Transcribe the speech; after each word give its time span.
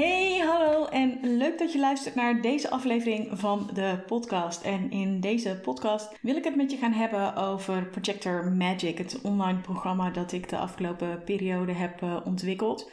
Hey, 0.00 0.38
hallo 0.38 0.84
en 0.84 1.36
leuk 1.36 1.58
dat 1.58 1.72
je 1.72 1.78
luistert 1.78 2.14
naar 2.14 2.42
deze 2.42 2.70
aflevering 2.70 3.38
van 3.38 3.70
de 3.72 4.02
podcast. 4.06 4.62
En 4.62 4.90
in 4.90 5.20
deze 5.20 5.58
podcast 5.62 6.18
wil 6.22 6.36
ik 6.36 6.44
het 6.44 6.56
met 6.56 6.70
je 6.70 6.76
gaan 6.76 6.92
hebben 6.92 7.36
over 7.36 7.86
Projector 7.86 8.52
Magic, 8.52 8.98
het 8.98 9.20
online 9.20 9.60
programma 9.60 10.10
dat 10.10 10.32
ik 10.32 10.48
de 10.48 10.56
afgelopen 10.56 11.24
periode 11.24 11.72
heb 11.72 12.02
uh, 12.02 12.20
ontwikkeld. 12.24 12.92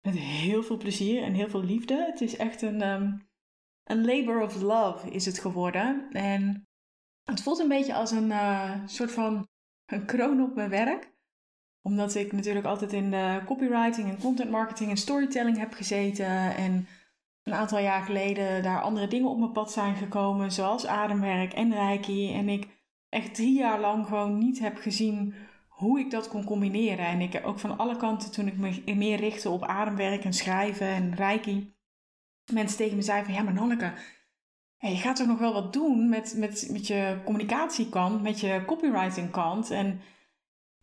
Met 0.00 0.14
heel 0.14 0.62
veel 0.62 0.76
plezier 0.76 1.22
en 1.22 1.34
heel 1.34 1.48
veel 1.48 1.64
liefde. 1.64 2.04
Het 2.10 2.20
is 2.20 2.36
echt 2.36 2.62
een, 2.62 2.88
um, 2.88 3.28
een 3.84 4.04
labor 4.04 4.42
of 4.42 4.62
love 4.62 5.10
is 5.10 5.26
het 5.26 5.38
geworden. 5.38 6.08
En 6.12 6.68
het 7.24 7.42
voelt 7.42 7.58
een 7.58 7.68
beetje 7.68 7.94
als 7.94 8.10
een 8.10 8.28
uh, 8.28 8.86
soort 8.86 9.12
van 9.12 9.48
een 9.86 10.06
kroon 10.06 10.42
op 10.42 10.54
mijn 10.54 10.70
werk 10.70 11.12
omdat 11.82 12.14
ik 12.14 12.32
natuurlijk 12.32 12.66
altijd 12.66 12.92
in 12.92 13.10
de 13.10 13.40
copywriting 13.46 14.08
en 14.08 14.20
content 14.20 14.50
marketing 14.50 14.90
en 14.90 14.96
storytelling 14.96 15.58
heb 15.58 15.72
gezeten. 15.72 16.56
En 16.56 16.86
een 17.42 17.54
aantal 17.54 17.78
jaar 17.78 18.02
geleden 18.02 18.62
daar 18.62 18.82
andere 18.82 19.08
dingen 19.08 19.28
op 19.28 19.38
mijn 19.38 19.52
pad 19.52 19.72
zijn 19.72 19.94
gekomen, 19.94 20.52
zoals 20.52 20.86
ademwerk 20.86 21.52
en 21.52 21.72
reiki. 21.72 22.34
En 22.34 22.48
ik 22.48 22.68
echt 23.08 23.34
drie 23.34 23.58
jaar 23.58 23.80
lang 23.80 24.06
gewoon 24.06 24.38
niet 24.38 24.58
heb 24.58 24.76
gezien 24.76 25.34
hoe 25.68 26.00
ik 26.00 26.10
dat 26.10 26.28
kon 26.28 26.44
combineren. 26.44 27.06
En 27.06 27.20
ik 27.20 27.40
ook 27.44 27.58
van 27.58 27.78
alle 27.78 27.96
kanten, 27.96 28.30
toen 28.32 28.46
ik 28.46 28.56
me 28.56 28.82
meer 28.94 29.18
richtte 29.18 29.48
op 29.48 29.62
ademwerk 29.62 30.24
en 30.24 30.32
schrijven 30.32 30.86
en 30.86 31.14
reiki, 31.14 31.74
mensen 32.52 32.76
tegen 32.76 32.96
me 32.96 33.02
zeiden 33.02 33.26
van, 33.26 33.34
ja 33.34 33.42
maar 33.42 33.54
Nonneke, 33.54 33.92
je 34.78 34.96
gaat 34.96 35.16
toch 35.16 35.26
nog 35.26 35.38
wel 35.38 35.52
wat 35.52 35.72
doen 35.72 36.08
met, 36.08 36.34
met, 36.36 36.68
met 36.70 36.86
je 36.86 37.18
communicatiekant, 37.24 38.22
met 38.22 38.40
je 38.40 38.62
copywriting 38.66 39.30
kant. 39.30 39.70
En 39.70 40.00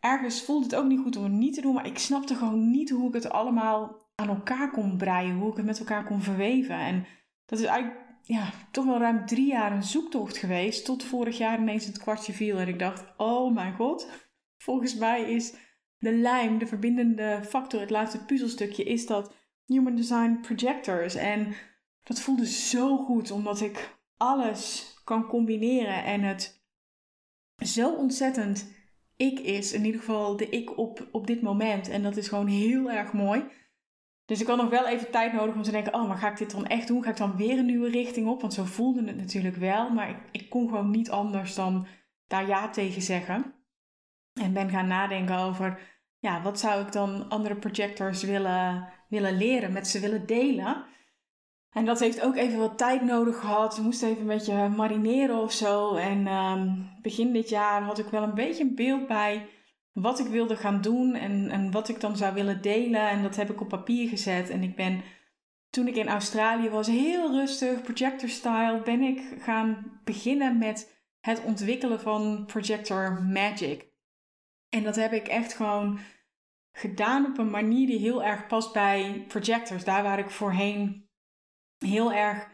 ergens 0.07 0.41
voelde 0.41 0.65
het 0.65 0.75
ook 0.75 0.87
niet 0.87 0.99
goed 0.99 1.15
om 1.15 1.23
het 1.23 1.31
niet 1.31 1.53
te 1.53 1.61
doen, 1.61 1.73
maar 1.73 1.85
ik 1.85 1.97
snapte 1.97 2.35
gewoon 2.35 2.71
niet 2.71 2.89
hoe 2.89 3.07
ik 3.07 3.13
het 3.13 3.29
allemaal 3.29 4.05
aan 4.15 4.29
elkaar 4.29 4.71
kon 4.71 4.97
breien, 4.97 5.37
hoe 5.37 5.51
ik 5.51 5.57
het 5.57 5.65
met 5.65 5.79
elkaar 5.79 6.05
kon 6.05 6.21
verweven. 6.21 6.75
En 6.75 7.05
dat 7.45 7.59
is 7.59 7.65
eigenlijk 7.65 8.05
ja, 8.21 8.51
toch 8.71 8.85
wel 8.85 8.97
ruim 8.97 9.25
drie 9.25 9.47
jaar 9.47 9.71
een 9.71 9.83
zoektocht 9.83 10.37
geweest, 10.37 10.85
tot 10.85 11.03
vorig 11.03 11.37
jaar 11.37 11.59
ineens 11.59 11.85
het 11.85 11.97
kwartje 11.97 12.33
viel 12.33 12.57
en 12.57 12.67
ik 12.67 12.79
dacht, 12.79 13.05
oh 13.17 13.53
mijn 13.53 13.75
god, 13.75 14.09
volgens 14.65 14.95
mij 14.95 15.21
is 15.21 15.53
de 15.97 16.13
lijm, 16.13 16.57
de 16.57 16.67
verbindende 16.67 17.41
factor, 17.43 17.79
het 17.79 17.89
laatste 17.89 18.25
puzzelstukje, 18.25 18.83
is 18.83 19.05
dat 19.05 19.33
Human 19.65 19.95
Design 19.95 20.39
Projectors. 20.41 21.15
En 21.15 21.53
dat 22.03 22.19
voelde 22.19 22.47
zo 22.47 22.97
goed, 22.97 23.31
omdat 23.31 23.61
ik 23.61 23.97
alles 24.17 24.93
kan 25.03 25.27
combineren 25.27 26.03
en 26.03 26.21
het 26.21 26.65
zo 27.57 27.93
ontzettend 27.93 28.76
ik 29.17 29.39
is 29.39 29.73
in 29.73 29.85
ieder 29.85 29.99
geval 29.99 30.37
de 30.37 30.49
ik 30.49 30.77
op, 30.77 31.07
op 31.11 31.27
dit 31.27 31.41
moment. 31.41 31.89
En 31.89 32.03
dat 32.03 32.17
is 32.17 32.27
gewoon 32.27 32.47
heel 32.47 32.91
erg 32.91 33.13
mooi. 33.13 33.43
Dus 34.25 34.41
ik 34.41 34.47
had 34.47 34.57
nog 34.57 34.69
wel 34.69 34.87
even 34.87 35.11
tijd 35.11 35.33
nodig 35.33 35.55
om 35.55 35.61
te 35.61 35.71
denken: 35.71 35.93
oh, 35.93 36.07
maar 36.07 36.17
ga 36.17 36.31
ik 36.31 36.37
dit 36.37 36.51
dan 36.51 36.67
echt 36.67 36.87
doen? 36.87 37.03
Ga 37.03 37.09
ik 37.09 37.17
dan 37.17 37.35
weer 37.35 37.57
een 37.57 37.65
nieuwe 37.65 37.89
richting 37.89 38.27
op? 38.27 38.41
Want 38.41 38.53
zo 38.53 38.63
voelde 38.63 39.03
het 39.03 39.17
natuurlijk 39.17 39.55
wel. 39.55 39.89
Maar 39.89 40.09
ik, 40.09 40.17
ik 40.31 40.49
kon 40.49 40.69
gewoon 40.69 40.91
niet 40.91 41.09
anders 41.09 41.55
dan 41.55 41.87
daar 42.27 42.47
ja 42.47 42.69
tegen 42.69 43.01
zeggen. 43.01 43.53
En 44.33 44.53
ben 44.53 44.69
gaan 44.69 44.87
nadenken 44.87 45.37
over: 45.37 45.79
ja, 46.19 46.41
wat 46.41 46.59
zou 46.59 46.85
ik 46.85 46.91
dan 46.91 47.29
andere 47.29 47.55
projectors 47.55 48.23
willen, 48.23 48.89
willen 49.09 49.37
leren, 49.37 49.73
met 49.73 49.87
ze 49.87 49.99
willen 49.99 50.25
delen? 50.25 50.85
En 51.71 51.85
dat 51.85 51.99
heeft 51.99 52.21
ook 52.21 52.35
even 52.35 52.59
wat 52.59 52.77
tijd 52.77 53.01
nodig 53.01 53.39
gehad. 53.39 53.77
We 53.77 53.83
moesten 53.83 54.09
even 54.09 54.21
een 54.21 54.27
beetje 54.27 54.67
marineren 54.67 55.37
of 55.37 55.51
zo. 55.51 55.95
En 55.95 56.27
um, 56.27 56.89
begin 57.01 57.33
dit 57.33 57.49
jaar 57.49 57.81
had 57.81 57.99
ik 57.99 58.05
wel 58.05 58.23
een 58.23 58.33
beetje 58.33 58.63
een 58.63 58.75
beeld 58.75 59.07
bij 59.07 59.49
wat 59.91 60.19
ik 60.19 60.27
wilde 60.27 60.55
gaan 60.55 60.81
doen 60.81 61.13
en, 61.13 61.49
en 61.49 61.71
wat 61.71 61.89
ik 61.89 61.99
dan 61.99 62.17
zou 62.17 62.33
willen 62.33 62.61
delen. 62.61 63.09
En 63.09 63.23
dat 63.23 63.35
heb 63.35 63.49
ik 63.49 63.61
op 63.61 63.67
papier 63.67 64.09
gezet. 64.09 64.49
En 64.49 64.63
ik 64.63 64.75
ben, 64.75 65.01
toen 65.69 65.87
ik 65.87 65.95
in 65.95 66.07
Australië 66.07 66.69
was, 66.69 66.87
heel 66.87 67.31
rustig, 67.31 67.81
projector 67.81 68.29
style, 68.29 68.81
ben 68.83 69.01
ik 69.01 69.21
gaan 69.39 69.99
beginnen 70.03 70.57
met 70.57 70.95
het 71.19 71.43
ontwikkelen 71.43 71.99
van 71.99 72.45
Projector 72.45 73.23
Magic. 73.23 73.85
En 74.69 74.83
dat 74.83 74.95
heb 74.95 75.11
ik 75.13 75.27
echt 75.27 75.53
gewoon 75.53 75.99
gedaan 76.71 77.25
op 77.25 77.37
een 77.37 77.49
manier 77.49 77.87
die 77.87 77.99
heel 77.99 78.23
erg 78.23 78.47
past 78.47 78.73
bij 78.73 79.25
projectors. 79.27 79.83
Daar 79.83 80.03
waar 80.03 80.19
ik 80.19 80.29
voorheen 80.29 81.06
heel 81.79 82.13
erg 82.13 82.47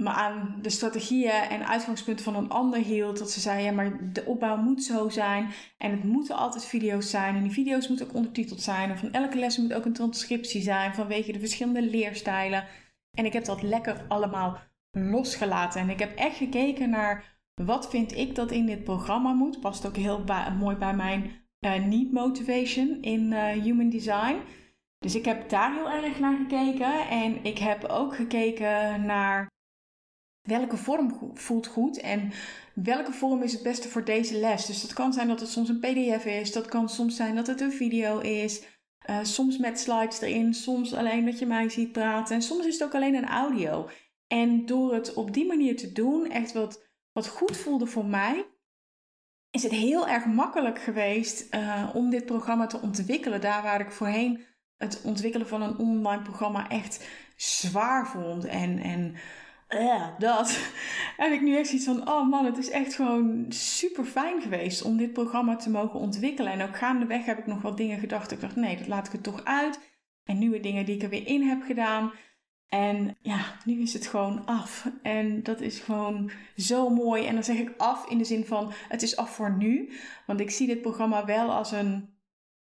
me 0.00 0.08
aan 0.08 0.58
de 0.62 0.70
strategieën 0.70 1.30
en 1.30 1.66
uitgangspunten 1.68 2.24
van 2.24 2.36
een 2.36 2.48
ander 2.50 2.80
hield. 2.80 3.18
Dat 3.18 3.30
ze 3.30 3.40
zei, 3.40 3.64
ja, 3.64 3.72
maar 3.72 4.12
de 4.12 4.24
opbouw 4.24 4.56
moet 4.56 4.84
zo 4.84 5.08
zijn. 5.08 5.50
En 5.78 5.90
het 5.90 6.04
moeten 6.04 6.36
altijd 6.36 6.64
video's 6.64 7.10
zijn. 7.10 7.36
En 7.36 7.42
die 7.42 7.52
video's 7.52 7.88
moeten 7.88 8.06
ook 8.06 8.14
ondertiteld 8.14 8.60
zijn. 8.60 8.90
En 8.90 8.98
van 8.98 9.12
elke 9.12 9.38
les 9.38 9.58
moet 9.58 9.72
ook 9.72 9.84
een 9.84 9.92
transcriptie 9.92 10.62
zijn 10.62 10.94
vanwege 10.94 11.32
de 11.32 11.38
verschillende 11.38 11.82
leerstijlen. 11.82 12.64
En 13.10 13.24
ik 13.24 13.32
heb 13.32 13.44
dat 13.44 13.62
lekker 13.62 14.04
allemaal 14.08 14.58
losgelaten. 14.90 15.80
En 15.80 15.90
ik 15.90 15.98
heb 15.98 16.16
echt 16.16 16.36
gekeken 16.36 16.90
naar 16.90 17.38
wat 17.54 17.90
vind 17.90 18.16
ik 18.16 18.34
dat 18.34 18.50
in 18.50 18.66
dit 18.66 18.84
programma 18.84 19.32
moet. 19.32 19.60
Past 19.60 19.86
ook 19.86 19.96
heel 19.96 20.24
mooi 20.58 20.76
bij 20.76 20.94
mijn 20.94 21.30
uh, 21.60 21.84
need 21.84 22.12
motivation 22.12 23.02
in 23.02 23.32
uh, 23.32 23.46
human 23.46 23.90
design. 23.90 24.36
Dus 25.00 25.14
ik 25.14 25.24
heb 25.24 25.48
daar 25.48 25.74
heel 25.74 25.90
erg 25.90 26.18
naar 26.18 26.36
gekeken. 26.36 27.08
En 27.08 27.44
ik 27.44 27.58
heb 27.58 27.84
ook 27.84 28.14
gekeken 28.14 29.04
naar 29.04 29.46
welke 30.48 30.76
vorm 30.76 31.34
voelt 31.34 31.66
goed 31.66 32.00
en 32.00 32.32
welke 32.74 33.12
vorm 33.12 33.42
is 33.42 33.52
het 33.52 33.62
beste 33.62 33.88
voor 33.88 34.04
deze 34.04 34.38
les. 34.38 34.66
Dus 34.66 34.80
dat 34.80 34.92
kan 34.92 35.12
zijn 35.12 35.28
dat 35.28 35.40
het 35.40 35.48
soms 35.48 35.68
een 35.68 35.80
PDF 35.80 36.24
is, 36.24 36.52
dat 36.52 36.66
kan 36.66 36.88
soms 36.88 37.16
zijn 37.16 37.34
dat 37.34 37.46
het 37.46 37.60
een 37.60 37.72
video 37.72 38.18
is. 38.18 38.62
Uh, 39.10 39.18
soms 39.22 39.58
met 39.58 39.80
slides 39.80 40.20
erin, 40.20 40.54
soms 40.54 40.94
alleen 40.94 41.24
dat 41.24 41.38
je 41.38 41.46
mij 41.46 41.68
ziet 41.68 41.92
praten 41.92 42.34
en 42.34 42.42
soms 42.42 42.66
is 42.66 42.78
het 42.78 42.82
ook 42.82 42.94
alleen 42.94 43.14
een 43.14 43.28
audio. 43.28 43.88
En 44.26 44.66
door 44.66 44.94
het 44.94 45.14
op 45.14 45.32
die 45.32 45.46
manier 45.46 45.76
te 45.76 45.92
doen, 45.92 46.30
echt 46.30 46.52
wat, 46.52 46.86
wat 47.12 47.28
goed 47.28 47.56
voelde 47.56 47.86
voor 47.86 48.04
mij, 48.04 48.46
is 49.50 49.62
het 49.62 49.72
heel 49.72 50.08
erg 50.08 50.24
makkelijk 50.24 50.78
geweest 50.78 51.54
uh, 51.54 51.90
om 51.94 52.10
dit 52.10 52.26
programma 52.26 52.66
te 52.66 52.80
ontwikkelen. 52.80 53.40
Daar 53.40 53.62
waar 53.62 53.80
ik 53.80 53.90
voorheen 53.90 54.44
het 54.80 55.00
ontwikkelen 55.02 55.48
van 55.48 55.62
een 55.62 55.78
online 55.78 56.22
programma 56.22 56.68
echt 56.68 57.08
zwaar 57.36 58.08
vond. 58.08 58.44
En, 58.44 58.78
en 58.78 59.14
uh, 59.68 60.08
dat 60.18 60.58
heb 61.22 61.32
ik 61.32 61.40
nu 61.40 61.56
echt 61.56 61.72
iets 61.72 61.84
van: 61.84 62.08
oh 62.08 62.28
man, 62.28 62.44
het 62.44 62.58
is 62.58 62.70
echt 62.70 62.94
gewoon 62.94 63.46
super 63.48 64.04
fijn 64.04 64.42
geweest 64.42 64.82
om 64.82 64.96
dit 64.96 65.12
programma 65.12 65.56
te 65.56 65.70
mogen 65.70 66.00
ontwikkelen. 66.00 66.52
En 66.52 66.62
ook 66.68 66.76
gaandeweg 66.76 67.24
heb 67.24 67.38
ik 67.38 67.46
nog 67.46 67.62
wat 67.62 67.76
dingen 67.76 67.98
gedacht. 67.98 68.30
Ik 68.30 68.40
dacht: 68.40 68.56
nee, 68.56 68.76
dat 68.76 68.86
laat 68.86 69.06
ik 69.06 69.12
er 69.12 69.20
toch 69.20 69.44
uit. 69.44 69.80
En 70.24 70.38
nieuwe 70.38 70.60
dingen 70.60 70.84
die 70.84 70.94
ik 70.94 71.02
er 71.02 71.08
weer 71.08 71.26
in 71.26 71.42
heb 71.42 71.62
gedaan. 71.62 72.12
En 72.68 73.16
ja, 73.22 73.56
nu 73.64 73.80
is 73.80 73.92
het 73.92 74.06
gewoon 74.06 74.46
af. 74.46 74.90
En 75.02 75.42
dat 75.42 75.60
is 75.60 75.78
gewoon 75.78 76.30
zo 76.56 76.88
mooi. 76.88 77.26
En 77.26 77.34
dan 77.34 77.44
zeg 77.44 77.56
ik 77.56 77.74
af 77.76 78.08
in 78.08 78.18
de 78.18 78.24
zin 78.24 78.44
van: 78.44 78.72
het 78.88 79.02
is 79.02 79.16
af 79.16 79.30
voor 79.30 79.56
nu. 79.56 79.92
Want 80.26 80.40
ik 80.40 80.50
zie 80.50 80.66
dit 80.66 80.82
programma 80.82 81.24
wel 81.24 81.50
als 81.50 81.72
een 81.72 82.14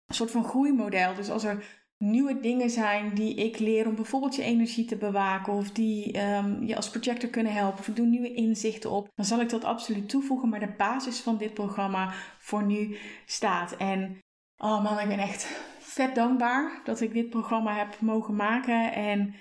soort 0.07 0.31
van 0.31 0.43
groeimodel. 0.43 1.15
Dus 1.15 1.29
als 1.29 1.43
er 1.43 1.84
nieuwe 1.97 2.39
dingen 2.39 2.69
zijn 2.69 3.13
die 3.13 3.35
ik 3.35 3.59
leer 3.59 3.87
om 3.87 3.95
bijvoorbeeld 3.95 4.35
je 4.35 4.43
energie 4.43 4.85
te 4.85 4.97
bewaken 4.97 5.53
of 5.53 5.71
die 5.71 6.21
um, 6.21 6.63
je 6.63 6.75
als 6.75 6.89
projector 6.89 7.29
kunnen 7.29 7.53
helpen 7.53 7.79
of 7.79 7.87
ik 7.87 7.95
doe 7.95 8.05
nieuwe 8.05 8.33
inzichten 8.33 8.91
op, 8.91 9.09
dan 9.15 9.25
zal 9.25 9.41
ik 9.41 9.49
dat 9.49 9.63
absoluut 9.63 10.09
toevoegen. 10.09 10.49
Maar 10.49 10.59
de 10.59 10.73
basis 10.77 11.19
van 11.19 11.37
dit 11.37 11.53
programma 11.53 12.13
voor 12.39 12.63
nu 12.63 12.97
staat. 13.25 13.77
En 13.77 14.19
oh 14.57 14.83
man, 14.83 14.99
ik 14.99 15.07
ben 15.07 15.19
echt 15.19 15.45
vet 15.79 16.15
dankbaar 16.15 16.81
dat 16.83 17.01
ik 17.01 17.13
dit 17.13 17.29
programma 17.29 17.75
heb 17.75 17.99
mogen 17.99 18.35
maken. 18.35 18.93
En 18.93 19.35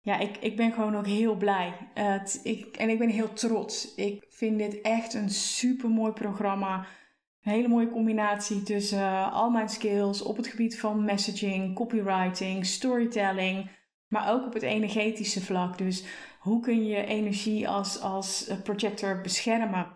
ja, 0.00 0.18
ik, 0.18 0.36
ik 0.36 0.56
ben 0.56 0.72
gewoon 0.72 0.96
ook 0.96 1.06
heel 1.06 1.36
blij. 1.36 1.74
ik, 2.42 2.76
en 2.76 2.88
ik 2.88 2.98
ben 2.98 3.08
heel 3.08 3.32
trots. 3.32 3.94
Ik 3.94 4.24
vind 4.28 4.58
dit 4.58 4.80
echt 4.80 5.14
een 5.14 5.30
super 5.30 5.90
mooi 5.90 6.12
programma. 6.12 6.86
Een 7.42 7.52
hele 7.52 7.68
mooie 7.68 7.90
combinatie 7.90 8.62
tussen 8.62 8.98
uh, 8.98 9.32
al 9.32 9.50
mijn 9.50 9.68
skills 9.68 10.22
op 10.22 10.36
het 10.36 10.46
gebied 10.46 10.78
van 10.78 11.04
messaging, 11.04 11.74
copywriting, 11.74 12.66
storytelling, 12.66 13.70
maar 14.08 14.32
ook 14.32 14.46
op 14.46 14.52
het 14.52 14.62
energetische 14.62 15.40
vlak. 15.40 15.78
Dus 15.78 16.04
hoe 16.38 16.60
kun 16.60 16.86
je 16.86 17.04
energie 17.04 17.68
als, 17.68 18.00
als 18.00 18.46
eh, 18.46 18.62
projector 18.62 19.20
beschermen? 19.20 19.86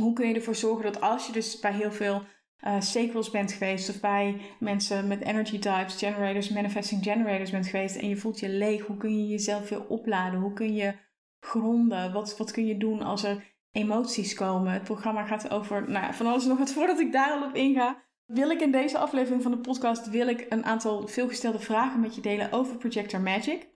Hoe 0.00 0.12
kun 0.12 0.28
je 0.28 0.34
ervoor 0.34 0.54
zorgen 0.54 0.92
dat 0.92 1.00
als 1.00 1.26
je 1.26 1.32
dus 1.32 1.60
bij 1.60 1.72
heel 1.72 1.92
veel 1.92 2.22
uh, 2.66 3.30
bent 3.32 3.52
geweest 3.52 3.88
of 3.88 4.00
bij 4.00 4.40
mensen 4.58 5.08
met 5.08 5.20
energy 5.20 5.58
types, 5.58 5.96
generators, 5.96 6.48
manifesting 6.48 7.02
generators 7.02 7.50
bent 7.50 7.66
geweest 7.66 7.96
en 7.96 8.08
je 8.08 8.16
voelt 8.16 8.40
je 8.40 8.48
leeg, 8.48 8.86
hoe 8.86 8.96
kun 8.96 9.18
je 9.18 9.26
jezelf 9.26 9.68
weer 9.68 9.86
opladen? 9.86 10.40
Hoe 10.40 10.52
kun 10.52 10.74
je 10.74 10.94
gronden? 11.40 12.12
Wat, 12.12 12.36
wat 12.36 12.50
kun 12.50 12.66
je 12.66 12.76
doen 12.76 13.02
als 13.02 13.24
er 13.24 13.44
emoties 13.72 14.34
komen? 14.34 14.72
Het 14.72 14.84
programma 14.84 15.24
gaat 15.24 15.50
over 15.50 15.90
nou, 15.90 16.14
van 16.14 16.26
alles 16.26 16.44
nog 16.44 16.58
wat. 16.58 16.72
Voordat 16.72 17.00
ik 17.00 17.12
daar 17.12 17.30
al 17.30 17.48
op 17.48 17.54
inga, 17.54 18.02
wil 18.26 18.50
ik 18.50 18.60
in 18.60 18.72
deze 18.72 18.98
aflevering 18.98 19.42
van 19.42 19.50
de 19.50 19.58
podcast 19.58 20.10
wil 20.10 20.28
ik 20.28 20.46
een 20.48 20.64
aantal 20.64 21.08
veelgestelde 21.08 21.58
vragen 21.60 22.00
met 22.00 22.14
je 22.14 22.20
delen 22.20 22.52
over 22.52 22.76
Projector 22.76 23.20
Magic. 23.20 23.68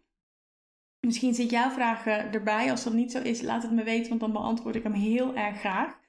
Misschien 1.00 1.34
zit 1.34 1.50
jouw 1.50 1.70
vraag 1.70 2.06
erbij. 2.06 2.70
Als 2.70 2.84
dat 2.84 2.92
niet 2.92 3.12
zo 3.12 3.20
is, 3.20 3.42
laat 3.42 3.62
het 3.62 3.72
me 3.72 3.82
weten, 3.82 4.08
want 4.08 4.20
dan 4.20 4.32
beantwoord 4.32 4.74
ik 4.74 4.82
hem 4.82 4.92
heel 4.92 5.34
erg 5.34 5.58
graag. 5.58 6.02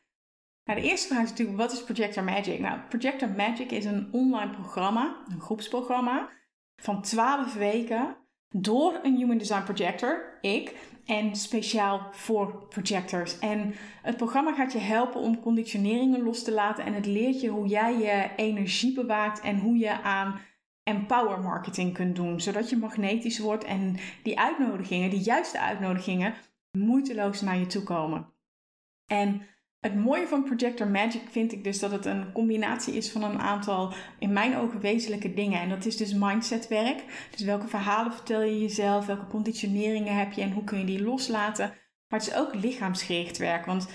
Nou, 0.63 0.79
de 0.79 0.87
eerste 0.87 1.07
vraag 1.07 1.23
is 1.23 1.29
natuurlijk, 1.29 1.57
wat 1.57 1.71
is 1.71 1.83
Projector 1.83 2.23
Magic? 2.23 2.59
Nou, 2.59 2.79
Projector 2.89 3.29
Magic 3.29 3.71
is 3.71 3.85
een 3.85 4.09
online 4.11 4.51
programma, 4.51 5.15
een 5.27 5.41
groepsprogramma, 5.41 6.29
van 6.75 7.01
12 7.01 7.53
weken 7.53 8.17
door 8.49 8.99
een 9.03 9.15
Human 9.15 9.37
Design 9.37 9.63
Projector, 9.63 10.37
ik, 10.41 10.75
en 11.05 11.35
speciaal 11.35 12.07
voor 12.11 12.67
projectors. 12.69 13.39
En 13.39 13.75
het 14.01 14.17
programma 14.17 14.53
gaat 14.53 14.71
je 14.71 14.79
helpen 14.79 15.21
om 15.21 15.39
conditioneringen 15.39 16.23
los 16.23 16.43
te 16.43 16.51
laten 16.51 16.85
en 16.85 16.93
het 16.93 17.05
leert 17.05 17.41
je 17.41 17.49
hoe 17.49 17.67
jij 17.67 17.97
je 17.97 18.29
energie 18.35 18.93
bewaakt 18.93 19.39
en 19.39 19.59
hoe 19.59 19.77
je 19.77 20.01
aan 20.01 20.39
empower 20.83 21.39
marketing 21.39 21.93
kunt 21.93 22.15
doen, 22.15 22.41
zodat 22.41 22.69
je 22.69 22.77
magnetisch 22.77 23.39
wordt 23.39 23.63
en 23.63 23.97
die 24.23 24.39
uitnodigingen, 24.39 25.09
die 25.09 25.21
juiste 25.21 25.59
uitnodigingen, 25.59 26.33
moeiteloos 26.71 27.41
naar 27.41 27.57
je 27.57 27.65
toe 27.65 27.83
komen. 27.83 28.33
En 29.05 29.41
het 29.85 29.95
mooie 29.95 30.27
van 30.27 30.43
Projector 30.43 30.87
Magic 30.87 31.21
vind 31.29 31.51
ik 31.51 31.63
dus 31.63 31.79
dat 31.79 31.91
het 31.91 32.05
een 32.05 32.31
combinatie 32.31 32.93
is 32.93 33.11
van 33.11 33.23
een 33.23 33.39
aantal, 33.39 33.93
in 34.19 34.33
mijn 34.33 34.57
ogen, 34.57 34.79
wezenlijke 34.79 35.33
dingen. 35.33 35.61
En 35.61 35.69
dat 35.69 35.85
is 35.85 35.97
dus 35.97 36.13
mindsetwerk. 36.13 37.03
Dus 37.31 37.41
welke 37.41 37.67
verhalen 37.67 38.13
vertel 38.13 38.41
je 38.41 38.61
jezelf, 38.61 39.05
welke 39.05 39.27
conditioneringen 39.27 40.17
heb 40.17 40.31
je 40.31 40.41
en 40.41 40.51
hoe 40.51 40.63
kun 40.63 40.79
je 40.79 40.85
die 40.85 41.03
loslaten. 41.03 41.67
Maar 42.07 42.19
het 42.19 42.29
is 42.29 42.35
ook 42.35 42.55
lichaamsgericht 42.55 43.37
werk. 43.37 43.65
Want 43.65 43.87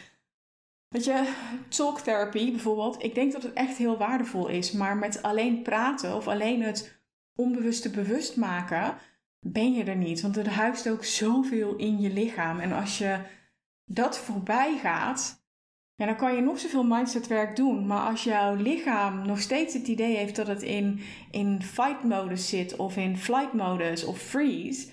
weet 0.88 1.04
je, 1.04 1.32
talk 1.68 2.00
therapy 2.00 2.50
bijvoorbeeld, 2.50 3.02
ik 3.02 3.14
denk 3.14 3.32
dat 3.32 3.42
het 3.42 3.52
echt 3.52 3.76
heel 3.76 3.98
waardevol 3.98 4.48
is. 4.48 4.72
Maar 4.72 4.96
met 4.96 5.22
alleen 5.22 5.62
praten 5.62 6.16
of 6.16 6.28
alleen 6.28 6.62
het 6.62 7.02
onbewuste 7.34 7.90
bewust 7.90 8.36
maken, 8.36 8.96
ben 9.40 9.72
je 9.72 9.84
er 9.84 9.96
niet. 9.96 10.20
Want 10.20 10.36
er 10.36 10.50
huist 10.50 10.88
ook 10.88 11.04
zoveel 11.04 11.76
in 11.76 12.00
je 12.00 12.10
lichaam. 12.10 12.60
En 12.60 12.72
als 12.72 12.98
je 12.98 13.18
dat 13.84 14.18
voorbij 14.18 14.78
gaat, 14.78 15.39
ja, 16.00 16.06
dan 16.06 16.16
kan 16.16 16.34
je 16.34 16.40
nog 16.40 16.58
zoveel 16.58 16.84
mindsetwerk 16.84 17.56
doen. 17.56 17.86
Maar 17.86 18.08
als 18.08 18.24
jouw 18.24 18.54
lichaam 18.54 19.26
nog 19.26 19.40
steeds 19.40 19.74
het 19.74 19.88
idee 19.88 20.16
heeft 20.16 20.36
dat 20.36 20.46
het 20.46 20.62
in, 20.62 21.00
in 21.30 21.62
fight 21.62 22.04
modus 22.04 22.48
zit, 22.48 22.76
of 22.76 22.96
in 22.96 23.16
flight 23.16 23.52
modus, 23.52 24.04
of 24.04 24.18
freeze, 24.18 24.92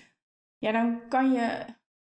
ja, 0.58 0.72
dan 0.72 1.08
kan 1.10 1.32
je 1.32 1.66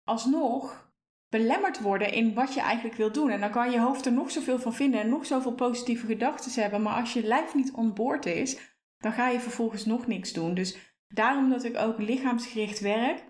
alsnog 0.04 0.92
belemmerd 1.28 1.80
worden 1.80 2.12
in 2.12 2.34
wat 2.34 2.54
je 2.54 2.60
eigenlijk 2.60 2.96
wil 2.96 3.12
doen. 3.12 3.30
En 3.30 3.40
dan 3.40 3.50
kan 3.50 3.70
je 3.70 3.80
hoofd 3.80 4.06
er 4.06 4.12
nog 4.12 4.30
zoveel 4.30 4.58
van 4.58 4.74
vinden 4.74 5.00
en 5.00 5.08
nog 5.08 5.26
zoveel 5.26 5.54
positieve 5.54 6.06
gedachten 6.06 6.62
hebben. 6.62 6.82
Maar 6.82 7.00
als 7.00 7.12
je 7.12 7.22
lijf 7.22 7.54
niet 7.54 7.72
on 7.72 8.20
is, 8.20 8.76
dan 8.98 9.12
ga 9.12 9.28
je 9.28 9.40
vervolgens 9.40 9.84
nog 9.84 10.06
niks 10.06 10.32
doen. 10.32 10.54
Dus 10.54 10.94
daarom 11.08 11.50
dat 11.50 11.64
ik 11.64 11.76
ook 11.76 11.98
lichaamsgericht 11.98 12.80
werk. 12.80 13.22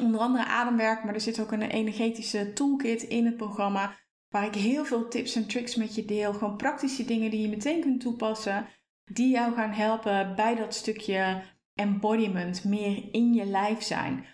Onder 0.00 0.20
andere 0.20 0.44
ademwerk, 0.44 1.04
maar 1.04 1.14
er 1.14 1.20
zit 1.20 1.40
ook 1.40 1.52
een 1.52 1.62
energetische 1.62 2.52
toolkit 2.52 3.02
in 3.02 3.24
het 3.24 3.36
programma 3.36 3.94
waar 4.28 4.46
ik 4.46 4.54
heel 4.54 4.84
veel 4.84 5.08
tips 5.08 5.34
en 5.34 5.46
tricks 5.46 5.74
met 5.74 5.94
je 5.94 6.04
deel. 6.04 6.32
Gewoon 6.32 6.56
praktische 6.56 7.04
dingen 7.04 7.30
die 7.30 7.40
je 7.40 7.48
meteen 7.48 7.80
kunt 7.80 8.00
toepassen, 8.00 8.66
die 9.04 9.30
jou 9.30 9.54
gaan 9.54 9.72
helpen 9.72 10.34
bij 10.36 10.54
dat 10.54 10.74
stukje 10.74 11.42
embodiment, 11.74 12.64
meer 12.64 13.08
in 13.12 13.34
je 13.34 13.44
lijf 13.44 13.82
zijn. 13.82 14.26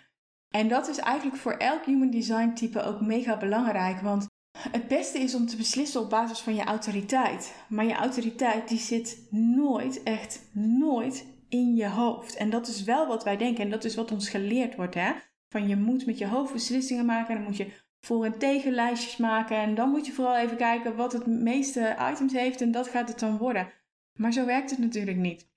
En 0.49 0.67
dat 0.67 0.87
is 0.87 0.97
eigenlijk 0.97 1.37
voor 1.37 1.53
elk 1.53 1.85
human 1.85 2.09
design 2.09 2.53
type 2.53 2.83
ook 2.83 3.01
mega 3.01 3.37
belangrijk, 3.37 4.01
want 4.01 4.27
het 4.57 4.87
beste 4.87 5.19
is 5.19 5.35
om 5.35 5.45
te 5.45 5.55
beslissen 5.55 6.01
op 6.01 6.09
basis 6.09 6.39
van 6.39 6.55
je 6.55 6.63
autoriteit. 6.63 7.55
Maar 7.69 7.85
je 7.85 7.93
autoriteit 7.93 8.67
die 8.67 8.79
zit 8.79 9.27
nooit, 9.29 10.03
echt 10.03 10.49
nooit 10.53 11.25
in 11.49 11.75
je 11.75 11.87
hoofd. 11.87 12.35
En 12.35 12.49
dat 12.49 12.67
is 12.67 12.83
wel 12.83 13.07
wat 13.07 13.23
wij 13.23 13.37
denken 13.37 13.63
en 13.63 13.69
dat 13.69 13.83
is 13.83 13.95
wat 13.95 14.11
ons 14.11 14.29
geleerd 14.29 14.75
wordt. 14.75 14.93
Hè? 14.93 15.11
Van 15.49 15.67
je 15.67 15.75
moet 15.75 16.05
met 16.05 16.17
je 16.17 16.27
hoofd 16.27 16.53
beslissingen 16.53 17.05
maken 17.05 17.29
en 17.29 17.35
dan 17.35 17.43
moet 17.43 17.57
je 17.57 17.71
voor- 18.05 18.25
en 18.25 18.37
tegenlijstjes 18.37 19.17
maken. 19.17 19.57
En 19.57 19.75
dan 19.75 19.89
moet 19.89 20.05
je 20.05 20.11
vooral 20.11 20.37
even 20.37 20.57
kijken 20.57 20.95
wat 20.95 21.13
het 21.13 21.25
meeste 21.25 21.95
items 22.11 22.33
heeft 22.33 22.61
en 22.61 22.71
dat 22.71 22.87
gaat 22.87 23.07
het 23.07 23.19
dan 23.19 23.37
worden. 23.37 23.71
Maar 24.19 24.31
zo 24.31 24.45
werkt 24.45 24.69
het 24.69 24.79
natuurlijk 24.79 25.17
niet. 25.17 25.51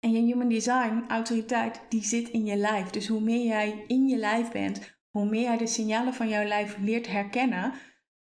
En 0.00 0.12
je 0.12 0.20
human 0.20 0.48
design 0.48 1.04
autoriteit, 1.08 1.80
die 1.88 2.04
zit 2.04 2.28
in 2.28 2.44
je 2.44 2.56
lijf. 2.56 2.90
Dus 2.90 3.08
hoe 3.08 3.20
meer 3.20 3.46
jij 3.46 3.84
in 3.86 4.08
je 4.08 4.16
lijf 4.16 4.50
bent, 4.50 4.98
hoe 5.10 5.28
meer 5.28 5.42
jij 5.42 5.56
de 5.56 5.66
signalen 5.66 6.14
van 6.14 6.28
jouw 6.28 6.44
lijf 6.44 6.76
leert 6.78 7.06
herkennen 7.06 7.72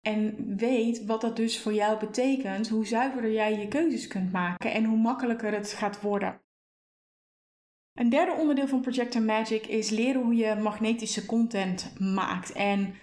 en 0.01 0.57
weet 0.57 1.05
wat 1.05 1.21
dat 1.21 1.37
dus 1.37 1.61
voor 1.61 1.73
jou 1.73 1.99
betekent, 1.99 2.69
hoe 2.69 2.87
zuiverder 2.87 3.33
jij 3.33 3.59
je 3.59 3.69
keuzes 3.69 4.07
kunt 4.07 4.33
maken 4.33 4.73
en 4.73 4.85
hoe 4.85 4.99
makkelijker 4.99 5.53
het 5.53 5.73
gaat 5.73 6.01
worden. 6.01 6.43
Een 7.93 8.09
derde 8.09 8.33
onderdeel 8.33 8.69
van 8.69 8.81
Projector 8.81 9.23
Magic 9.23 9.67
is 9.67 9.91
leren 9.91 10.23
hoe 10.23 10.35
je 10.35 10.55
magnetische 10.55 11.27
content 11.27 12.01
maakt. 12.01 12.53
En 12.53 12.95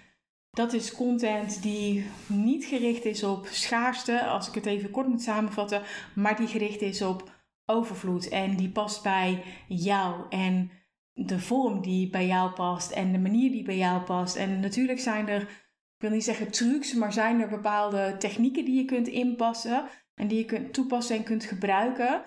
dat 0.52 0.72
is 0.72 0.94
content 0.94 1.62
die 1.62 2.06
niet 2.26 2.64
gericht 2.64 3.04
is 3.04 3.22
op 3.22 3.46
schaarste, 3.46 4.24
als 4.24 4.48
ik 4.48 4.54
het 4.54 4.66
even 4.66 4.90
kort 4.90 5.06
moet 5.06 5.22
samenvatten, 5.22 5.82
maar 6.14 6.36
die 6.36 6.46
gericht 6.46 6.80
is 6.80 7.02
op 7.02 7.30
overvloed 7.66 8.28
en 8.28 8.56
die 8.56 8.70
past 8.70 9.02
bij 9.02 9.42
jou 9.68 10.24
en 10.28 10.70
de 11.12 11.40
vorm 11.40 11.82
die 11.82 12.10
bij 12.10 12.26
jou 12.26 12.50
past 12.50 12.90
en 12.90 13.12
de 13.12 13.18
manier 13.18 13.50
die 13.50 13.64
bij 13.64 13.76
jou 13.76 14.02
past. 14.02 14.36
En 14.36 14.60
natuurlijk 14.60 15.00
zijn 15.00 15.28
er, 15.28 15.40
ik 15.40 15.98
wil 15.98 16.10
niet 16.10 16.24
zeggen 16.24 16.50
trucs, 16.50 16.94
maar 16.94 17.12
zijn 17.12 17.40
er 17.40 17.48
bepaalde 17.48 18.16
technieken 18.18 18.64
die 18.64 18.74
je 18.74 18.84
kunt 18.84 19.08
inpassen 19.08 19.88
en 20.14 20.28
die 20.28 20.38
je 20.38 20.44
kunt 20.44 20.72
toepassen 20.72 21.16
en 21.16 21.22
kunt 21.22 21.44
gebruiken 21.44 22.24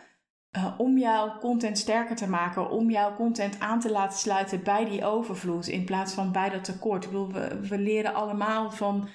uh, 0.57 0.73
om 0.77 0.97
jouw 0.97 1.37
content 1.39 1.77
sterker 1.77 2.15
te 2.15 2.29
maken, 2.29 2.69
om 2.69 2.89
jouw 2.89 3.15
content 3.15 3.59
aan 3.59 3.79
te 3.79 3.91
laten 3.91 4.19
sluiten 4.19 4.63
bij 4.63 4.85
die 4.85 5.05
overvloed 5.05 5.67
in 5.67 5.85
plaats 5.85 6.13
van 6.13 6.31
bij 6.31 6.49
dat 6.49 6.63
tekort. 6.63 7.11
We, 7.11 7.59
we 7.67 7.77
leren 7.77 8.13
allemaal 8.13 8.71
van 8.71 9.09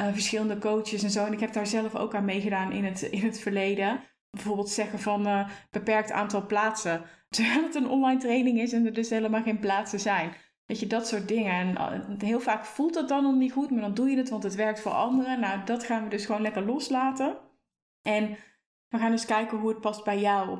uh, 0.00 0.06
verschillende 0.12 0.58
coaches 0.58 1.02
en 1.02 1.10
zo. 1.10 1.24
En 1.24 1.32
ik 1.32 1.40
heb 1.40 1.52
daar 1.52 1.66
zelf 1.66 1.94
ook 1.94 2.14
aan 2.14 2.24
meegedaan 2.24 2.72
in 2.72 2.84
het, 2.84 3.02
in 3.02 3.24
het 3.24 3.40
verleden. 3.40 4.00
Bijvoorbeeld 4.30 4.70
zeggen 4.70 4.98
van 4.98 5.26
uh, 5.26 5.48
beperkt 5.70 6.12
aantal 6.12 6.46
plaatsen. 6.46 7.02
Terwijl 7.28 7.62
het 7.62 7.74
een 7.74 7.88
online 7.88 8.20
training 8.20 8.60
is 8.60 8.72
en 8.72 8.86
er 8.86 8.92
dus 8.92 9.10
helemaal 9.10 9.42
geen 9.42 9.58
plaatsen 9.58 10.00
zijn. 10.00 10.32
Weet 10.66 10.80
je, 10.80 10.86
dat 10.86 11.08
soort 11.08 11.28
dingen. 11.28 11.76
En 11.76 12.16
heel 12.18 12.40
vaak 12.40 12.64
voelt 12.64 12.94
dat 12.94 13.08
dan 13.08 13.22
nog 13.22 13.34
niet 13.34 13.52
goed, 13.52 13.70
maar 13.70 13.80
dan 13.80 13.94
doe 13.94 14.10
je 14.10 14.16
het, 14.16 14.28
want 14.28 14.42
het 14.42 14.54
werkt 14.54 14.80
voor 14.80 14.92
anderen. 14.92 15.40
Nou, 15.40 15.60
dat 15.64 15.84
gaan 15.84 16.04
we 16.04 16.10
dus 16.10 16.26
gewoon 16.26 16.42
lekker 16.42 16.64
loslaten. 16.64 17.36
En 18.02 18.36
we 18.88 18.98
gaan 18.98 19.10
dus 19.10 19.24
kijken 19.24 19.58
hoe 19.58 19.68
het 19.68 19.80
past 19.80 20.04
bij 20.04 20.20
jou. 20.20 20.58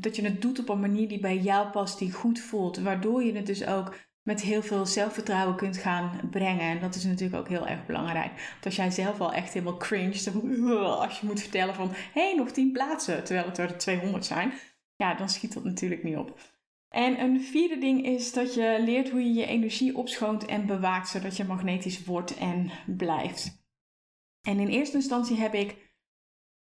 Dat 0.00 0.16
je 0.16 0.22
het 0.22 0.42
doet 0.42 0.58
op 0.58 0.68
een 0.68 0.80
manier 0.80 1.08
die 1.08 1.20
bij 1.20 1.38
jou 1.38 1.70
past, 1.70 1.98
die 1.98 2.12
goed 2.12 2.40
voelt. 2.40 2.78
Waardoor 2.78 3.22
je 3.22 3.32
het 3.32 3.46
dus 3.46 3.66
ook 3.66 3.94
met 4.22 4.42
heel 4.42 4.62
veel 4.62 4.86
zelfvertrouwen 4.86 5.56
kunt 5.56 5.76
gaan 5.76 6.20
brengen. 6.30 6.60
En 6.60 6.80
dat 6.80 6.94
is 6.94 7.04
natuurlijk 7.04 7.40
ook 7.40 7.48
heel 7.48 7.66
erg 7.66 7.86
belangrijk. 7.86 8.32
Want 8.50 8.64
als 8.64 8.76
jij 8.76 8.90
zelf 8.90 9.20
al 9.20 9.32
echt 9.32 9.52
helemaal 9.52 9.76
cringe, 9.76 10.30
als 11.04 11.20
je 11.20 11.26
moet 11.26 11.40
vertellen 11.40 11.74
van... 11.74 11.88
hé, 11.88 12.28
hey, 12.28 12.34
nog 12.34 12.50
10 12.50 12.72
plaatsen, 12.72 13.24
terwijl 13.24 13.46
het 13.46 13.58
er 13.58 13.78
200 13.78 14.24
zijn. 14.24 14.52
Ja, 14.96 15.14
dan 15.14 15.28
schiet 15.28 15.54
dat 15.54 15.64
natuurlijk 15.64 16.02
niet 16.02 16.16
op. 16.16 16.38
En 16.88 17.20
een 17.20 17.40
vierde 17.40 17.78
ding 17.78 18.06
is 18.06 18.32
dat 18.32 18.54
je 18.54 18.76
leert 18.84 19.10
hoe 19.10 19.24
je 19.24 19.32
je 19.32 19.46
energie 19.46 19.96
opschoont 19.96 20.44
en 20.44 20.66
bewaakt... 20.66 21.08
zodat 21.08 21.36
je 21.36 21.44
magnetisch 21.44 22.04
wordt 22.04 22.36
en 22.36 22.70
blijft. 22.86 23.64
En 24.42 24.58
in 24.58 24.68
eerste 24.68 24.96
instantie 24.96 25.36
heb 25.36 25.54
ik 25.54 25.85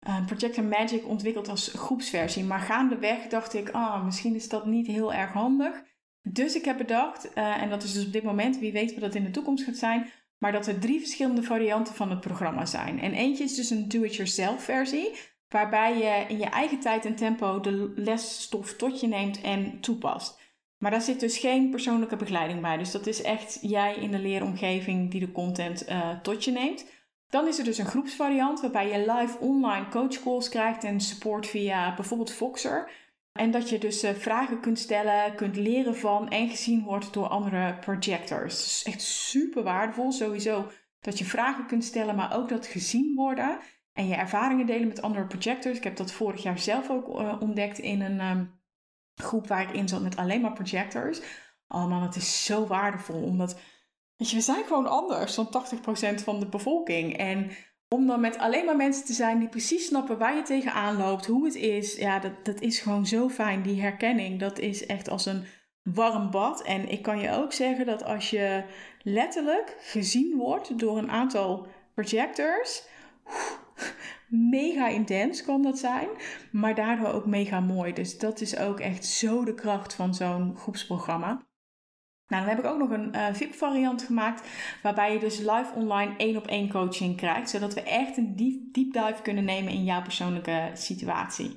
uh, 0.07 0.25
Projector 0.25 0.63
Magic 0.63 1.07
ontwikkeld 1.07 1.49
als 1.49 1.67
groepsversie. 1.67 2.43
Maar 2.43 2.59
gaandeweg 2.59 3.27
dacht 3.27 3.53
ik, 3.53 3.69
ah, 3.69 4.05
misschien 4.05 4.35
is 4.35 4.49
dat 4.49 4.65
niet 4.65 4.87
heel 4.87 5.13
erg 5.13 5.31
handig. 5.31 5.83
Dus 6.21 6.55
ik 6.55 6.65
heb 6.65 6.77
bedacht, 6.77 7.29
uh, 7.35 7.61
en 7.61 7.69
dat 7.69 7.83
is 7.83 7.93
dus 7.93 8.05
op 8.05 8.11
dit 8.11 8.23
moment, 8.23 8.59
wie 8.59 8.71
weet 8.71 8.91
wat 8.91 9.01
dat 9.01 9.15
in 9.15 9.23
de 9.23 9.31
toekomst 9.31 9.63
gaat 9.63 9.75
zijn, 9.75 10.09
maar 10.37 10.51
dat 10.51 10.67
er 10.67 10.79
drie 10.79 10.99
verschillende 10.99 11.43
varianten 11.43 11.95
van 11.95 12.09
het 12.09 12.19
programma 12.19 12.65
zijn. 12.65 12.99
En 12.99 13.13
eentje 13.13 13.43
is 13.43 13.55
dus 13.55 13.69
een 13.69 13.87
do-it-yourself 13.87 14.63
versie, 14.63 15.11
waarbij 15.47 15.97
je 15.97 16.25
in 16.27 16.37
je 16.37 16.45
eigen 16.45 16.79
tijd 16.79 17.05
en 17.05 17.15
tempo 17.15 17.59
de 17.59 17.93
lesstof 17.95 18.73
tot 18.73 18.99
je 18.99 19.07
neemt 19.07 19.41
en 19.41 19.79
toepast. 19.79 20.43
Maar 20.77 20.91
daar 20.91 21.01
zit 21.01 21.19
dus 21.19 21.37
geen 21.37 21.69
persoonlijke 21.69 22.15
begeleiding 22.15 22.61
bij. 22.61 22.77
Dus 22.77 22.91
dat 22.91 23.07
is 23.07 23.21
echt 23.21 23.57
jij 23.61 23.95
in 23.95 24.11
de 24.11 24.19
leeromgeving 24.19 25.11
die 25.11 25.19
de 25.19 25.31
content 25.31 25.89
uh, 25.89 26.19
tot 26.19 26.43
je 26.43 26.51
neemt. 26.51 26.85
Dan 27.35 27.47
is 27.47 27.57
er 27.57 27.63
dus 27.63 27.77
een 27.77 27.85
groepsvariant 27.85 28.61
waarbij 28.61 28.89
je 28.89 29.13
live 29.13 29.37
online 29.39 29.87
coachcalls 29.89 30.49
krijgt 30.49 30.83
en 30.83 30.99
support 30.99 31.47
via 31.47 31.95
bijvoorbeeld 31.95 32.31
Voxer. 32.31 32.91
En 33.31 33.51
dat 33.51 33.69
je 33.69 33.77
dus 33.77 34.03
eh, 34.03 34.13
vragen 34.13 34.59
kunt 34.59 34.79
stellen, 34.79 35.35
kunt 35.35 35.55
leren 35.55 35.95
van 35.95 36.29
en 36.29 36.49
gezien 36.49 36.83
wordt 36.83 37.13
door 37.13 37.27
andere 37.27 37.77
projectors. 37.79 38.65
Is 38.65 38.83
echt 38.93 39.01
super 39.01 39.63
waardevol 39.63 40.11
sowieso 40.11 40.71
dat 40.99 41.17
je 41.17 41.25
vragen 41.25 41.65
kunt 41.65 41.83
stellen, 41.83 42.15
maar 42.15 42.35
ook 42.35 42.49
dat 42.49 42.65
gezien 42.65 43.15
worden. 43.15 43.59
En 43.93 44.07
je 44.07 44.15
ervaringen 44.15 44.65
delen 44.65 44.87
met 44.87 45.01
andere 45.01 45.25
projectors. 45.25 45.77
Ik 45.77 45.83
heb 45.83 45.95
dat 45.95 46.11
vorig 46.11 46.43
jaar 46.43 46.59
zelf 46.59 46.89
ook 46.89 47.19
uh, 47.19 47.35
ontdekt 47.39 47.77
in 47.77 48.01
een 48.01 48.21
um, 48.21 48.59
groep 49.15 49.47
waar 49.47 49.69
ik 49.69 49.75
in 49.75 49.87
zat 49.87 50.01
met 50.01 50.15
alleen 50.15 50.41
maar 50.41 50.53
projectors. 50.53 51.21
Oh 51.67 51.87
man, 51.87 52.01
het 52.01 52.15
is 52.15 52.45
zo 52.45 52.67
waardevol 52.67 53.23
omdat 53.23 53.59
Je, 54.17 54.35
we 54.35 54.41
zijn 54.41 54.63
gewoon 54.63 54.87
anders 54.87 55.35
dan 55.35 55.65
80% 56.19 56.23
van 56.23 56.39
de 56.39 56.47
bevolking. 56.47 57.17
En 57.17 57.51
om 57.87 58.07
dan 58.07 58.19
met 58.19 58.37
alleen 58.37 58.65
maar 58.65 58.75
mensen 58.75 59.05
te 59.05 59.13
zijn 59.13 59.39
die 59.39 59.49
precies 59.49 59.85
snappen 59.85 60.17
waar 60.17 60.35
je 60.35 60.41
tegenaan 60.41 60.97
loopt, 60.97 61.25
hoe 61.25 61.45
het 61.45 61.55
is, 61.55 61.95
ja, 61.95 62.19
dat, 62.19 62.45
dat 62.45 62.61
is 62.61 62.79
gewoon 62.79 63.05
zo 63.05 63.29
fijn. 63.29 63.61
Die 63.61 63.81
herkenning, 63.81 64.39
dat 64.39 64.59
is 64.59 64.85
echt 64.85 65.09
als 65.09 65.25
een 65.25 65.45
warm 65.83 66.31
bad. 66.31 66.61
En 66.61 66.89
ik 66.89 67.01
kan 67.01 67.19
je 67.19 67.31
ook 67.31 67.53
zeggen 67.53 67.85
dat 67.85 68.03
als 68.03 68.29
je 68.29 68.63
letterlijk 69.01 69.75
gezien 69.79 70.37
wordt 70.37 70.79
door 70.79 70.97
een 70.97 71.11
aantal 71.11 71.67
projectors, 71.93 72.83
mega 74.57 74.87
intens 74.87 75.43
kan 75.43 75.61
dat 75.61 75.79
zijn, 75.79 76.07
maar 76.51 76.75
daardoor 76.75 77.07
ook 77.07 77.25
mega 77.25 77.59
mooi. 77.59 77.93
Dus 77.93 78.17
dat 78.17 78.41
is 78.41 78.57
ook 78.57 78.79
echt 78.79 79.05
zo 79.05 79.43
de 79.43 79.53
kracht 79.53 79.93
van 79.93 80.13
zo'n 80.13 80.57
groepsprogramma. 80.57 81.45
Nou, 82.27 82.45
dan 82.45 82.55
heb 82.55 82.63
ik 82.63 82.71
ook 82.71 82.77
nog 82.77 82.89
een 82.89 83.15
uh, 83.15 83.25
VIP-variant 83.33 84.03
gemaakt, 84.03 84.47
waarbij 84.83 85.13
je 85.13 85.19
dus 85.19 85.37
live 85.37 85.71
online 85.75 86.13
één 86.17 86.37
op 86.37 86.47
één 86.47 86.69
coaching 86.69 87.17
krijgt, 87.17 87.49
zodat 87.49 87.73
we 87.73 87.81
echt 87.81 88.17
een 88.17 88.35
deep, 88.35 88.73
deep 88.73 88.93
dive 88.93 89.21
kunnen 89.21 89.43
nemen 89.43 89.73
in 89.73 89.83
jouw 89.83 90.01
persoonlijke 90.01 90.71
situatie. 90.73 91.55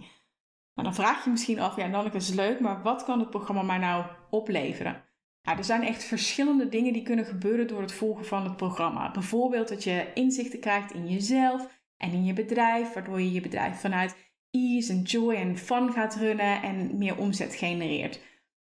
Maar 0.75 0.85
dan 0.85 0.95
vraag 0.95 1.19
je, 1.19 1.25
je 1.25 1.31
misschien 1.31 1.61
af, 1.61 1.77
ja, 1.77 1.87
Nanneke 1.87 2.17
is 2.17 2.35
leuk, 2.35 2.61
maar 2.61 2.83
wat 2.83 3.05
kan 3.05 3.19
het 3.19 3.31
programma 3.31 3.63
mij 3.63 3.79
nou 3.79 4.05
opleveren? 4.31 5.05
Nou, 5.43 5.59
er 5.59 5.65
zijn 5.65 5.83
echt 5.83 6.05
verschillende 6.05 6.69
dingen 6.69 6.93
die 6.93 7.03
kunnen 7.03 7.25
gebeuren 7.25 7.67
door 7.67 7.81
het 7.81 7.93
volgen 7.93 8.25
van 8.25 8.45
het 8.45 8.57
programma. 8.57 9.11
Bijvoorbeeld 9.11 9.69
dat 9.69 9.85
je 9.85 10.07
inzichten 10.15 10.61
krijgt 10.61 10.93
in 10.93 11.09
jezelf 11.09 11.69
en 11.97 12.13
in 12.13 12.25
je 12.25 12.33
bedrijf, 12.33 12.93
waardoor 12.93 13.21
je 13.21 13.33
je 13.33 13.41
bedrijf 13.41 13.81
vanuit 13.81 14.17
ease 14.51 14.93
en 14.93 15.03
joy 15.03 15.35
en 15.35 15.59
fun 15.59 15.93
gaat 15.93 16.17
runnen 16.17 16.63
en 16.63 16.99
meer 16.99 17.17
omzet 17.17 17.55
genereert. 17.55 18.21